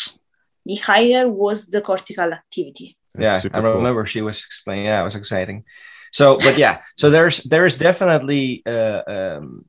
[0.66, 2.96] the higher was the cortical activity.
[3.14, 3.74] That's yeah super I cool.
[3.76, 5.64] remember she was explaining yeah it was exciting
[6.18, 9.64] so but yeah so there's there's definitely uh, um,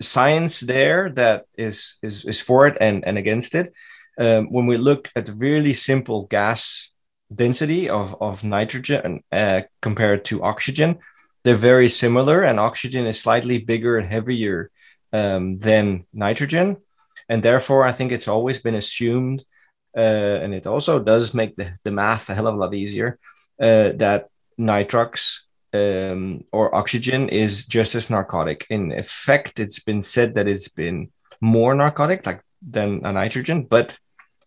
[0.00, 3.72] science there that is is is for it and and against it.
[4.18, 6.90] Um, when we look at the really simple gas
[7.34, 10.98] density of of nitrogen uh, compared to oxygen
[11.44, 14.70] they're very similar and oxygen is slightly bigger and heavier
[15.12, 16.76] um, than nitrogen.
[17.28, 19.44] And therefore i think it's always been assumed
[19.96, 23.18] uh, and it also does make the, the math a hell of a lot easier
[23.60, 24.28] uh, that
[24.58, 25.40] nitrox
[25.74, 28.66] um, or oxygen is just as narcotic.
[28.70, 31.10] In effect, it's been said that it's been
[31.40, 33.96] more narcotic like than a nitrogen, but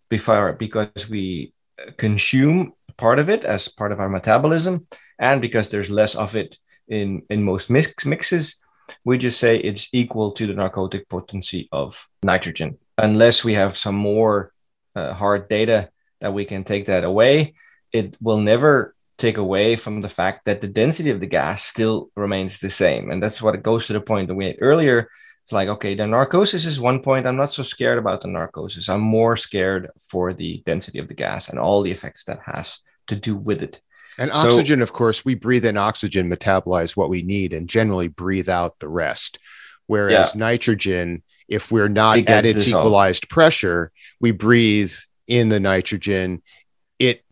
[0.09, 1.53] before because we
[1.97, 4.87] consume part of it as part of our metabolism,
[5.19, 6.57] and because there's less of it
[6.87, 8.59] in in most mix mixes,
[9.05, 13.95] we just say it's equal to the narcotic potency of nitrogen, unless we have some
[13.95, 14.51] more
[14.95, 17.53] uh, hard data that we can take that away.
[17.91, 22.09] It will never take away from the fact that the density of the gas still
[22.15, 23.11] remains the same.
[23.11, 25.09] And that's what it goes to the point that we had earlier.
[25.43, 27.25] It's like, okay, the narcosis is one point.
[27.25, 28.89] I'm not so scared about the narcosis.
[28.89, 32.79] I'm more scared for the density of the gas and all the effects that has
[33.07, 33.81] to do with it.
[34.17, 38.07] And So- oxygen, of course, we breathe in oxygen, metabolize what we need, and generally
[38.09, 39.39] breathe out the rest.
[39.87, 42.85] Whereas nitrogen, if we're not It at its dissolved.
[42.85, 44.93] equalized pressure, we breathe
[45.27, 46.41] in the nitrogen.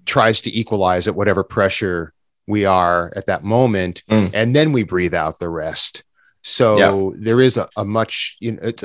[0.09, 2.13] Tries to equalize at whatever pressure
[2.47, 4.31] we are at that moment, Mm.
[4.33, 6.03] and then we breathe out the rest.
[6.41, 8.83] So there is a, a much, you know, it's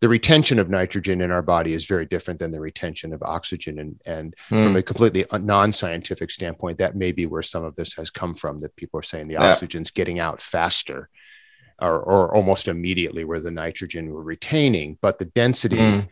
[0.00, 3.78] the retention of nitrogen in our body is very different than the retention of oxygen.
[3.78, 4.76] And, and from Hmm.
[4.76, 8.60] a completely non-scientific standpoint, that may be where some of this has come from.
[8.60, 9.50] That people are saying the Yeah.
[9.52, 11.10] oxygen's getting out faster,
[11.78, 16.08] or, or almost immediately, where the nitrogen we're retaining, but the density Mm.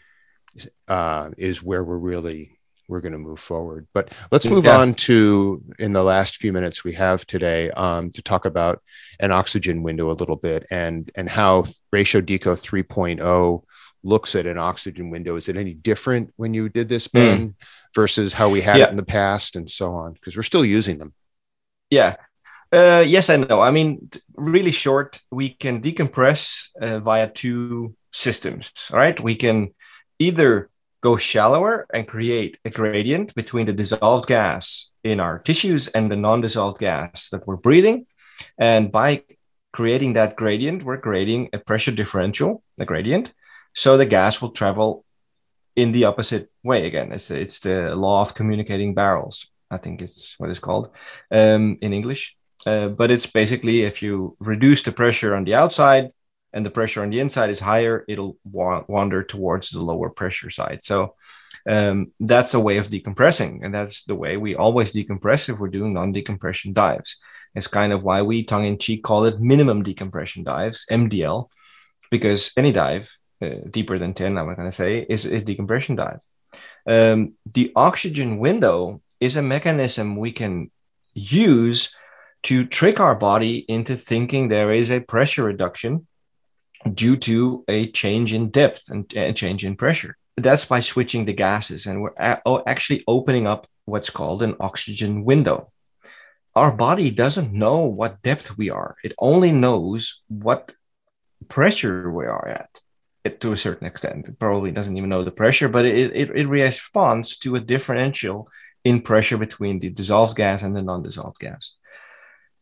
[0.89, 2.59] uh, is where we're really
[2.89, 3.87] we're going to move forward.
[3.95, 4.79] But let's move Yeah.
[4.79, 8.83] on to in the last few minutes we have today um, to talk about
[9.21, 13.63] an oxygen window a little bit and and how ratio deco 3.0
[14.05, 15.37] looks at an oxygen window.
[15.37, 17.55] Is it any different when you did this, Ben,
[17.95, 18.87] versus how we had Yeah.
[18.87, 20.15] it in the past and so on?
[20.15, 21.15] Because we're still using them.
[21.91, 22.17] Yeah.
[22.73, 23.61] Uh, yes and no.
[23.61, 29.21] I mean, really short, we can decompress uh, via two systems, right?
[29.21, 29.75] We can
[30.19, 30.69] either
[31.03, 36.17] go shallower and create a gradient between the dissolved gas in our tissues and the
[36.17, 38.07] non dissolved gas that we're breathing.
[38.57, 39.25] And by
[39.73, 43.35] creating that gradient, we're creating a pressure differential, a gradient.
[43.75, 45.05] So the gas will travel
[45.75, 47.13] in the opposite way again.
[47.13, 49.47] It's, it's the law of communicating barrels.
[49.71, 50.91] I think it's what it's called
[51.31, 52.37] um, in English.
[52.65, 56.13] Uh, but it's basically if you reduce the pressure on the outside
[56.53, 60.51] and the pressure on the inside is higher, it'll wa- wander towards the lower pressure
[60.51, 60.85] side.
[60.85, 61.15] So
[61.67, 63.65] um, that's a way of decompressing.
[63.65, 67.17] And that's the way we always decompress if we're doing non decompression dives.
[67.55, 71.49] It's kind of why we tongue in cheek call it minimum decompression dives, MDL,
[72.11, 76.21] because any dive uh, deeper than 10, I'm going to say, is, is decompression dive.
[76.87, 80.71] Um, the oxygen window is a mechanism we can
[81.15, 81.95] use
[82.45, 86.07] to trick our body into thinking there is a pressure reduction
[86.95, 90.17] due to a change in depth and a change in pressure.
[90.37, 95.25] That's by switching the gases, and we're oh, actually opening up what's called an oxygen
[95.25, 95.71] window.
[96.55, 100.75] Our body doesn't know what depth we are, it only knows what
[101.49, 102.71] pressure we are at.
[103.25, 106.31] It, to a certain extent, it probably doesn't even know the pressure, but it, it,
[106.31, 108.49] it responds to a differential
[108.85, 111.77] in pressure between the dissolved gas and the non dissolved gas.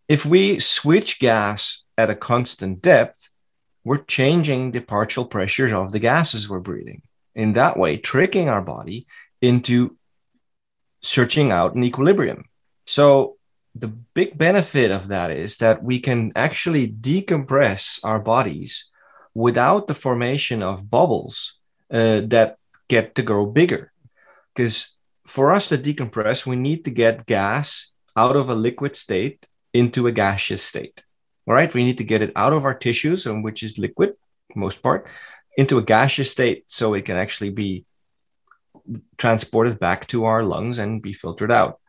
[0.08, 3.30] If we switch gas at a constant depth,
[3.84, 7.02] we're changing the partial pressures of the gases we're breathing.
[7.34, 9.06] In that way, tricking our body
[9.40, 9.96] into
[11.02, 12.44] searching out an equilibrium.
[12.86, 13.36] So,
[13.74, 18.90] the big benefit of that is that we can actually decompress our bodies
[19.32, 21.54] without the formation of bubbles
[21.92, 22.56] uh, that
[22.88, 23.92] get to grow bigger.
[24.54, 29.46] Because for us to decompress, we need to get gas out of a liquid state
[29.72, 31.04] into a gaseous state.
[31.50, 34.14] All right, we need to get it out of our tissues, and which is liquid,
[34.54, 35.08] most part,
[35.56, 37.84] into a gaseous state so it can actually be
[39.18, 41.80] transported back to our lungs and be filtered out.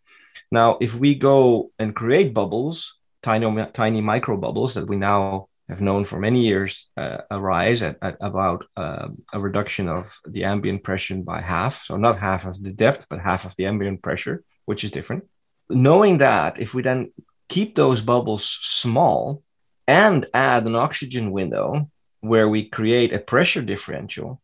[0.51, 5.79] Now, if we go and create bubbles, tiny, tiny micro bubbles that we now have
[5.79, 10.81] known for many years uh, arise at, at about uh, a reduction of the ambient
[10.81, 11.83] pressure by half.
[11.83, 15.25] So, not half of the depth, but half of the ambient pressure, which is different.
[15.69, 17.13] Knowing that, if we then
[17.47, 19.43] keep those bubbles small
[19.91, 21.89] and add an oxygen window
[22.21, 24.41] where we create a pressure differential,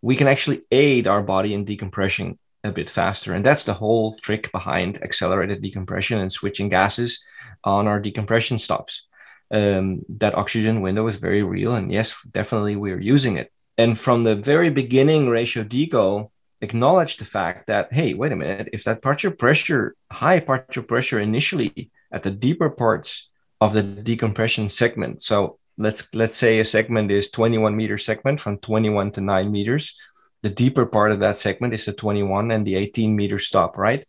[0.00, 3.34] we can actually aid our body in decompression a bit faster.
[3.34, 7.22] And that's the whole trick behind accelerated decompression and switching gases
[7.64, 9.06] on our decompression stops.
[9.50, 11.74] Um, that oxygen window is very real.
[11.74, 13.52] And yes, definitely we're using it.
[13.76, 16.30] And from the very beginning, Ratio Deco
[16.62, 21.20] acknowledged the fact that, hey, wait a minute, if that partial pressure, high partial pressure
[21.20, 23.28] initially at the deeper parts
[23.60, 25.22] of the decompression segment.
[25.22, 29.94] So let's let's say a segment is 21 meter segment from 21 to 9 meters
[30.42, 34.06] the deeper part of that segment is the 21 and the 18 meter stop, right?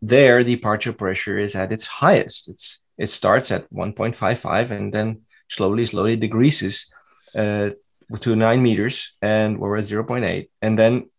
[0.00, 2.48] There, the partial pressure is at its highest.
[2.48, 6.92] It's it starts at 1.55 and then slowly, slowly decreases
[7.34, 7.70] uh,
[8.20, 11.10] to nine meters, and we're at 0.8, and then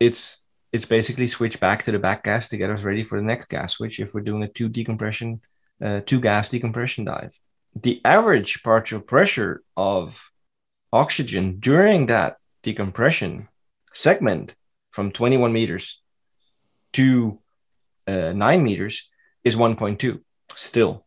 [0.00, 0.38] it's
[0.72, 3.48] it's basically switched back to the back gas to get us ready for the next
[3.48, 5.40] gas switch if we're doing a two decompression,
[5.82, 7.38] uh, two gas decompression dive.
[7.74, 10.30] The average partial pressure of
[10.92, 13.48] oxygen during that decompression
[13.92, 14.54] segment
[14.90, 16.00] from 21 meters
[16.94, 17.38] to
[18.06, 19.08] uh, 9 meters
[19.44, 20.20] is 1.2
[20.54, 21.04] still.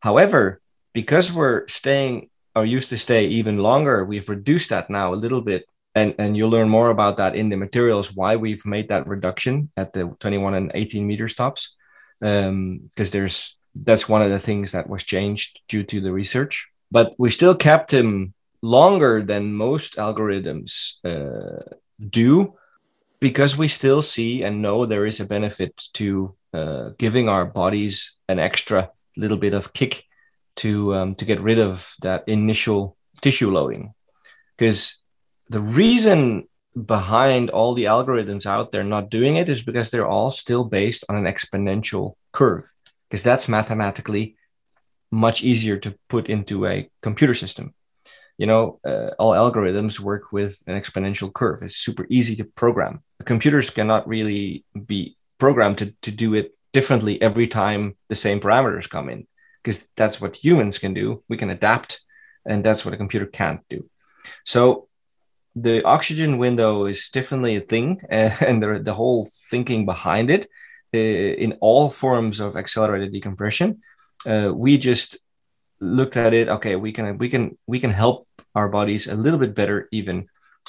[0.00, 0.60] However,
[0.92, 5.40] because we're staying or used to stay even longer, we've reduced that now a little
[5.40, 5.66] bit.
[5.94, 9.70] And, and you'll learn more about that in the materials, why we've made that reduction
[9.76, 11.74] at the 21 and 18 meter stops.
[12.20, 16.68] Because um, there's that's one of the things that was changed due to the research.
[16.90, 22.54] But we still kept him longer than most algorithms uh, do
[23.20, 28.16] because we still see and know there is a benefit to uh, giving our bodies
[28.28, 30.04] an extra little bit of kick
[30.56, 33.92] to um, to get rid of that initial tissue loading
[34.56, 34.96] because
[35.48, 40.30] the reason behind all the algorithms out there not doing it is because they're all
[40.30, 42.64] still based on an exponential curve
[43.08, 44.36] because that's mathematically
[45.10, 47.74] much easier to put into a computer system.
[48.38, 51.62] You know uh, all algorithms work with an exponential curve.
[51.62, 53.02] It's super easy to program.
[53.24, 58.90] Computers cannot really be programmed to, to do it differently every time the same parameters
[58.90, 59.28] come in
[59.62, 61.22] because that's what humans can do.
[61.28, 62.00] We can adapt
[62.44, 63.88] and that's what a computer can't do.
[64.44, 64.88] So
[65.56, 70.48] the oxygen window is definitely a thing, and the, the whole thinking behind it
[70.94, 73.80] uh, in all forms of accelerated decompression.
[74.26, 75.18] Uh, we just
[75.80, 76.48] looked at it.
[76.48, 80.28] Okay, we can we can we can help our bodies a little bit better even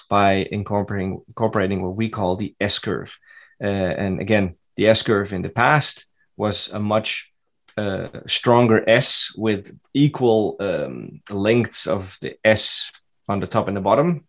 [0.09, 3.17] by incorporating incorporating what we call the S curve.
[3.63, 6.05] Uh, and again, the S curve in the past
[6.37, 7.31] was a much
[7.77, 12.91] uh, stronger S with equal um, lengths of the S
[13.27, 14.25] on the top and the bottom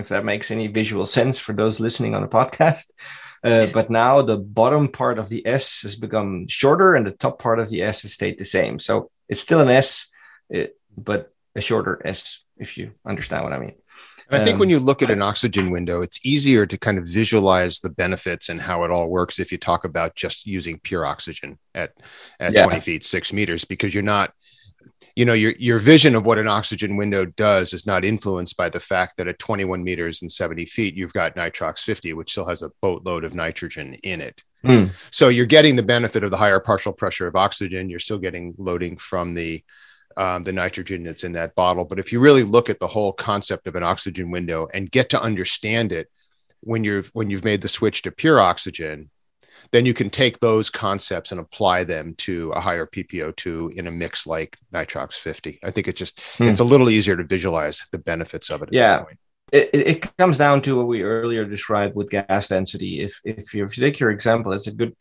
[0.00, 2.90] if that makes any visual sense for those listening on a podcast.
[3.42, 7.40] Uh, but now the bottom part of the S has become shorter and the top
[7.40, 8.78] part of the S has stayed the same.
[8.78, 10.10] So it's still an S,
[10.50, 13.74] it, but a shorter S, if you understand what I mean.
[14.32, 17.04] I think um, when you look at an oxygen window, it's easier to kind of
[17.04, 21.04] visualize the benefits and how it all works if you talk about just using pure
[21.04, 21.92] oxygen at
[22.38, 22.64] at yeah.
[22.64, 24.32] 20 feet, six meters, because you're not
[25.16, 28.68] you know your your vision of what an oxygen window does is not influenced by
[28.68, 32.46] the fact that at 21 meters and 70 feet you've got nitrox 50 which still
[32.46, 34.42] has a boatload of nitrogen in it.
[34.64, 34.90] Mm.
[35.10, 37.88] so you're getting the benefit of the higher partial pressure of oxygen.
[37.88, 39.64] You're still getting loading from the
[40.16, 41.84] um, the nitrogen that's in that bottle.
[41.84, 45.08] But if you really look at the whole concept of an oxygen window and get
[45.10, 46.10] to understand it
[46.60, 49.10] when you're when you've made the switch to pure oxygen
[49.72, 53.90] then you can take those concepts and apply them to a higher PPO2 in a
[53.90, 55.60] mix like nitrox 50.
[55.62, 56.48] I think it just hmm.
[56.48, 58.70] it's a little easier to visualize the benefits of it.
[58.72, 59.04] Yeah.
[59.52, 63.02] It, it comes down to what we earlier described with gas density.
[63.02, 64.94] If if you, if you take your example, it's a good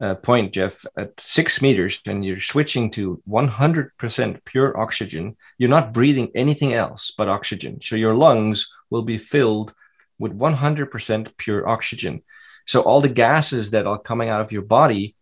[0.00, 0.84] uh, point, Jeff.
[0.96, 7.12] At six meters, and you're switching to 100% pure oxygen, you're not breathing anything else
[7.16, 7.80] but oxygen.
[7.80, 9.74] So your lungs will be filled
[10.18, 12.22] with 100% pure oxygen.
[12.68, 15.16] So all the gases that are coming out of your body,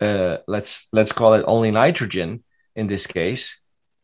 [0.00, 2.42] uh, let's let's call it only nitrogen
[2.74, 3.60] in this case,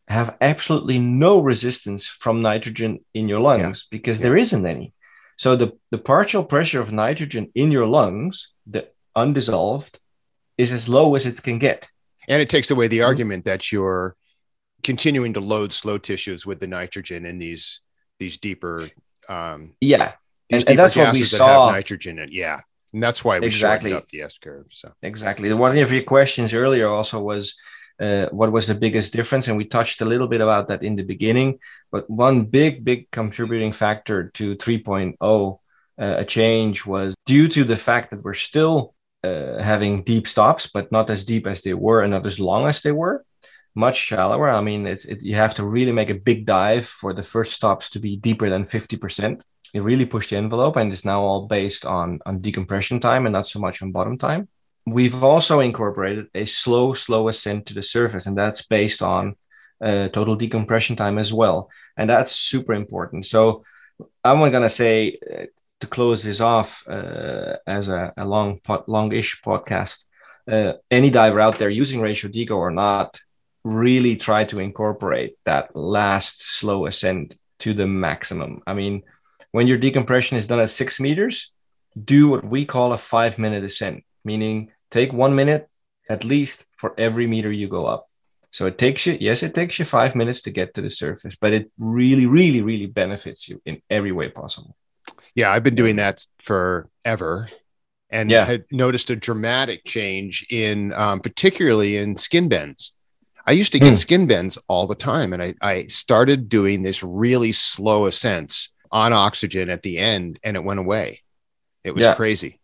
[0.06, 3.96] have absolutely no resistance from nitrogen in your lungs yeah.
[3.96, 4.22] because yeah.
[4.22, 4.92] there isn't any.
[5.36, 9.98] So the, the partial pressure of nitrogen in your lungs, the undissolved,
[10.56, 11.88] is as low as it can get.
[12.28, 13.06] And it takes away the mm-hmm.
[13.06, 14.14] argument that you're
[14.84, 17.80] continuing to load slow tissues with the nitrogen in these
[18.20, 18.88] these deeper
[19.28, 20.12] um yeah
[20.50, 22.60] and, and, that's what we saw nitrogen in yeah
[22.94, 24.66] and that's why we exactly up the S curve.
[24.70, 25.52] So exactly.
[25.52, 27.56] One of your questions earlier also was
[28.00, 30.94] uh, what was the biggest difference, and we touched a little bit about that in
[30.94, 31.58] the beginning.
[31.90, 35.58] But one big, big contributing factor to 3.0
[35.96, 40.68] uh, a change was due to the fact that we're still uh, having deep stops,
[40.72, 43.24] but not as deep as they were and not as long as they were.
[43.74, 44.50] Much shallower.
[44.50, 47.52] I mean, it's it, you have to really make a big dive for the first
[47.52, 49.40] stops to be deeper than 50%
[49.74, 53.32] it really pushed the envelope and is now all based on on decompression time and
[53.32, 54.48] not so much on bottom time.
[54.86, 59.36] We've also incorporated a slow slow ascent to the surface and that's based on
[59.84, 61.70] uh, total decompression time as well.
[61.96, 63.26] And that's super important.
[63.26, 63.64] So
[64.24, 65.46] i'm going to say uh,
[65.80, 70.04] to close this off uh, as a, a long longish podcast
[70.50, 73.20] uh, any diver out there using ratio deco or not
[73.64, 78.60] really try to incorporate that last slow ascent to the maximum.
[78.66, 79.02] I mean
[79.54, 81.52] when your decompression is done at six meters,
[82.04, 85.68] do what we call a five minute ascent, meaning take one minute
[86.08, 88.10] at least for every meter you go up.
[88.50, 91.36] So it takes you, yes, it takes you five minutes to get to the surface,
[91.40, 94.74] but it really, really, really benefits you in every way possible.
[95.36, 97.46] Yeah, I've been doing that forever
[98.10, 98.46] and yeah.
[98.46, 102.90] had noticed a dramatic change in um, particularly in skin bends.
[103.46, 103.96] I used to get mm.
[103.96, 109.12] skin bends all the time, and I, I started doing this really slow ascents on
[109.12, 111.20] oxygen at the end and it went away.
[111.82, 112.14] It was yeah.
[112.14, 112.60] crazy.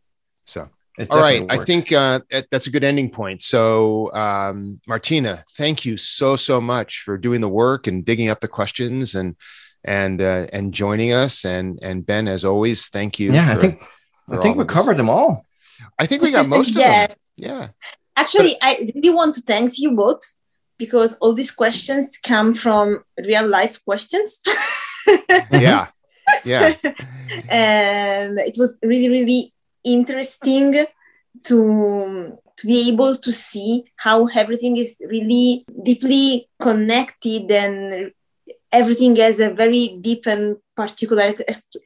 [0.47, 0.71] So,
[1.11, 1.43] all right.
[1.43, 1.59] Works.
[1.59, 2.21] I think uh,
[2.51, 3.43] that's a good ending point.
[3.43, 8.41] So, um, Martina, thank you so, so much for doing the work and digging up
[8.41, 9.35] the questions and,
[9.85, 11.45] and, uh, and joining us.
[11.45, 13.33] And, and Ben, as always, thank you.
[13.33, 13.47] Yeah.
[13.47, 13.83] For, I think,
[14.31, 15.45] I think we covered them all.
[15.99, 17.11] I think we got most of them.
[17.37, 17.69] Yeah.
[18.17, 20.23] Actually, I really want to thank you both
[20.79, 24.41] because all these questions come from real life questions.
[25.51, 25.89] yeah.
[26.45, 26.75] Yeah.
[27.49, 29.53] and it was really, really
[29.85, 30.87] interesting
[31.45, 38.13] to to be able to see how everything is really deeply connected and
[38.71, 41.33] everything has a very deep and particular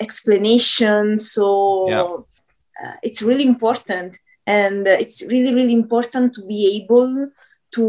[0.00, 1.18] explanation.
[1.18, 2.02] So Yeah.
[2.02, 4.18] uh, it's really important.
[4.46, 7.30] And uh, it's really really important to be able
[7.76, 7.84] to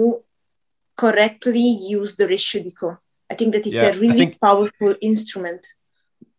[0.95, 2.97] correctly use the ratio deco.
[3.29, 5.65] I think that it's Yeah, I a really think- powerful instrument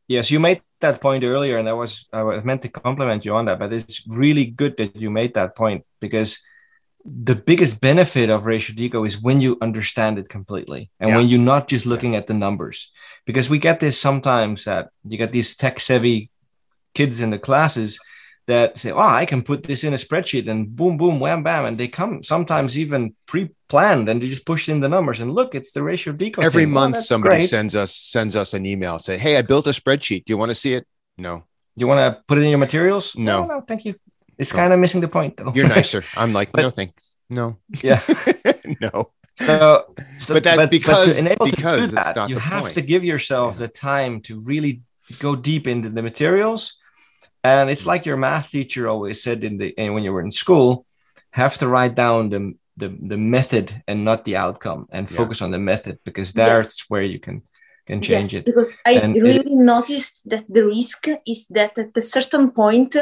[0.08, 3.34] Yes, you made that point earlier, and I was I was meant to compliment you
[3.34, 3.58] on that.
[3.58, 6.38] But it's really good that you made that point because
[7.04, 11.16] the biggest benefit of ratio deco is when you understand it completely and Yeah.
[11.16, 12.90] when you're not just looking at the numbers.
[13.26, 16.30] Because we get this sometimes that you get these tech savvy
[16.94, 17.98] kids in the classes
[18.46, 21.64] that say, "Oh, I can put this in a spreadsheet and boom, boom, wham, bam,"
[21.64, 25.54] and they come sometimes even pre-planned and they just push in the numbers and look,
[25.54, 26.42] it's the ratio deco.
[26.42, 26.72] Every thing.
[26.72, 27.50] Month that's somebody great.
[27.50, 30.24] sends us sends us an email say, "Hey, I built a spreadsheet.
[30.24, 30.86] Do you want to see it?"
[31.18, 31.38] No.
[31.76, 33.14] Do You want to put it in your materials?
[33.16, 33.44] No.
[33.46, 33.94] no, thank you.
[34.38, 34.60] It's No.
[34.60, 35.52] kind of missing the point, though.
[35.54, 36.04] You're nicer.
[36.16, 37.16] I'm like, But- "No, thanks.
[37.28, 38.00] No." yeah.
[38.80, 39.10] no.
[39.34, 42.74] So, so But that- because- enable because that, not you have point.
[42.74, 44.82] to give yourself the time to really
[45.18, 46.78] go deep into the materials.
[47.46, 50.68] And it's like your math teacher always said in the when you were in school,
[51.42, 52.42] have to write down the
[52.82, 55.16] the, the method and not the outcome, and Yeah.
[55.20, 56.46] focus on the method because Yes.
[56.48, 57.36] that's where you can
[57.90, 58.44] can change yes, it.
[58.50, 61.00] because I And it- really noticed that the risk
[61.32, 62.92] is that at a certain point,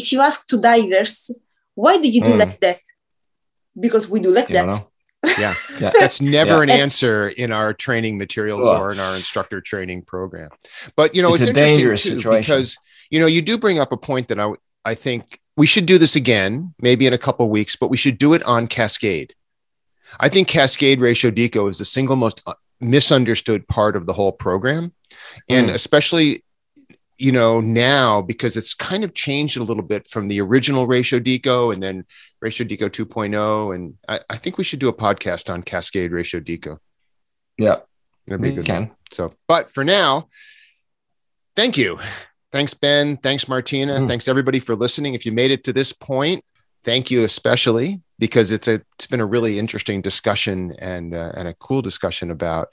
[0.00, 1.14] if you ask two divers,
[1.82, 2.40] why do you do Mm.
[2.44, 2.80] like that?
[3.84, 4.72] Because we do like You that.
[5.42, 5.54] Yeah.
[5.80, 5.92] Yeah.
[6.00, 6.62] That's never Yeah.
[6.66, 8.78] an answer in our training materials Ugh.
[8.80, 10.50] or in our instructor training program.
[10.98, 12.40] But you know, It's it's, a interesting dangerous too, situation.
[12.42, 12.68] because
[13.10, 14.52] you know you do bring up a point that I
[14.84, 18.18] I think we should do this again, maybe in a couple weeks, but we should
[18.18, 19.34] do it on Cascade.
[20.20, 24.32] I think Cascade Ratio Deco is the single most uh, misunderstood part of the whole
[24.32, 24.92] program,
[25.48, 25.74] and Mm.
[25.74, 26.44] especially
[27.16, 31.20] you know now because it's kind of changed a little bit from the original Ratio
[31.20, 32.04] Deco and then
[32.40, 36.40] Ratio Deco 2.0, and I, I think we should do a podcast on Cascade Ratio
[36.40, 36.78] Deco.
[37.56, 37.76] Yeah,
[38.26, 38.82] That'd be a good can.
[38.88, 38.96] one.
[39.12, 40.28] So, but for now,
[41.54, 41.98] thank you.
[42.54, 43.16] Thanks, Ben.
[43.16, 43.98] Thanks, Martina.
[43.98, 44.06] Mm.
[44.06, 45.14] Thanks everybody for listening.
[45.14, 46.44] If you made it to this point,
[46.84, 51.48] thank you especially because it's a it's been a really interesting discussion and uh, and
[51.48, 52.72] a cool discussion about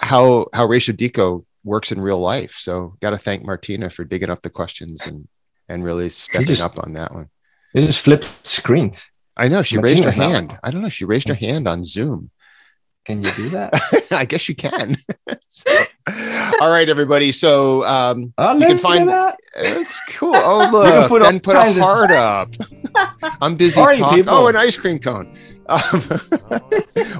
[0.00, 2.52] how how ratio deco works in real life.
[2.52, 5.26] So, got to thank Martina for digging up the questions and
[5.68, 7.28] and really stepping just- up on that one.
[7.74, 9.10] It just flipped screens.
[9.36, 10.56] I know she raised her hand.
[10.62, 10.88] I don't know.
[10.88, 12.30] She raised her hand on Zoom.
[13.06, 13.72] Can you do that?
[14.10, 14.96] I guess you can.
[15.48, 15.70] So,
[16.60, 17.30] all right, everybody.
[17.32, 19.38] So um, You can find- that.
[19.56, 20.32] it's cool.
[20.36, 21.08] Oh, look.
[21.08, 22.50] put Ben put a heart up.
[23.40, 24.18] I'm busy Party talking.
[24.18, 24.34] people.
[24.34, 25.30] Oh, an ice cream cone.
[25.68, 25.80] Um,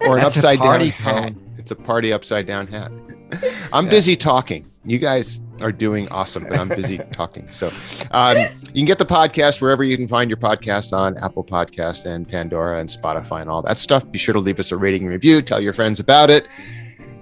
[0.07, 1.33] or an That's upside down party hat.
[1.59, 2.91] It's a party upside down hat.
[3.73, 3.91] I'm Yeah.
[3.91, 4.65] busy talking.
[4.85, 7.49] You guys are doing awesome, but I'm busy talking.
[7.53, 7.71] So
[8.13, 8.37] um,
[8.77, 12.29] you can get the podcast wherever you can find your podcasts on Apple Podcasts and
[12.29, 14.09] Pandora and Spotify and all that stuff.
[14.11, 15.41] Be sure to leave us a rating and review.
[15.41, 16.47] Tell your friends about it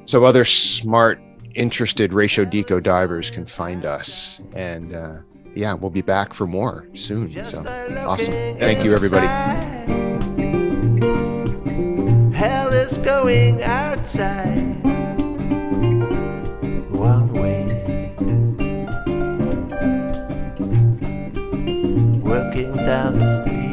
[0.02, 1.20] so other smart,
[1.54, 4.42] interested ratio deco divers can find us.
[4.56, 5.18] And uh,
[5.54, 7.30] yeah, we'll be back for more soon.
[7.44, 7.64] So
[7.98, 8.32] awesome.
[8.58, 9.28] Thank you, everybody.
[12.34, 14.93] Hell is going outside.
[22.84, 23.63] Down the street.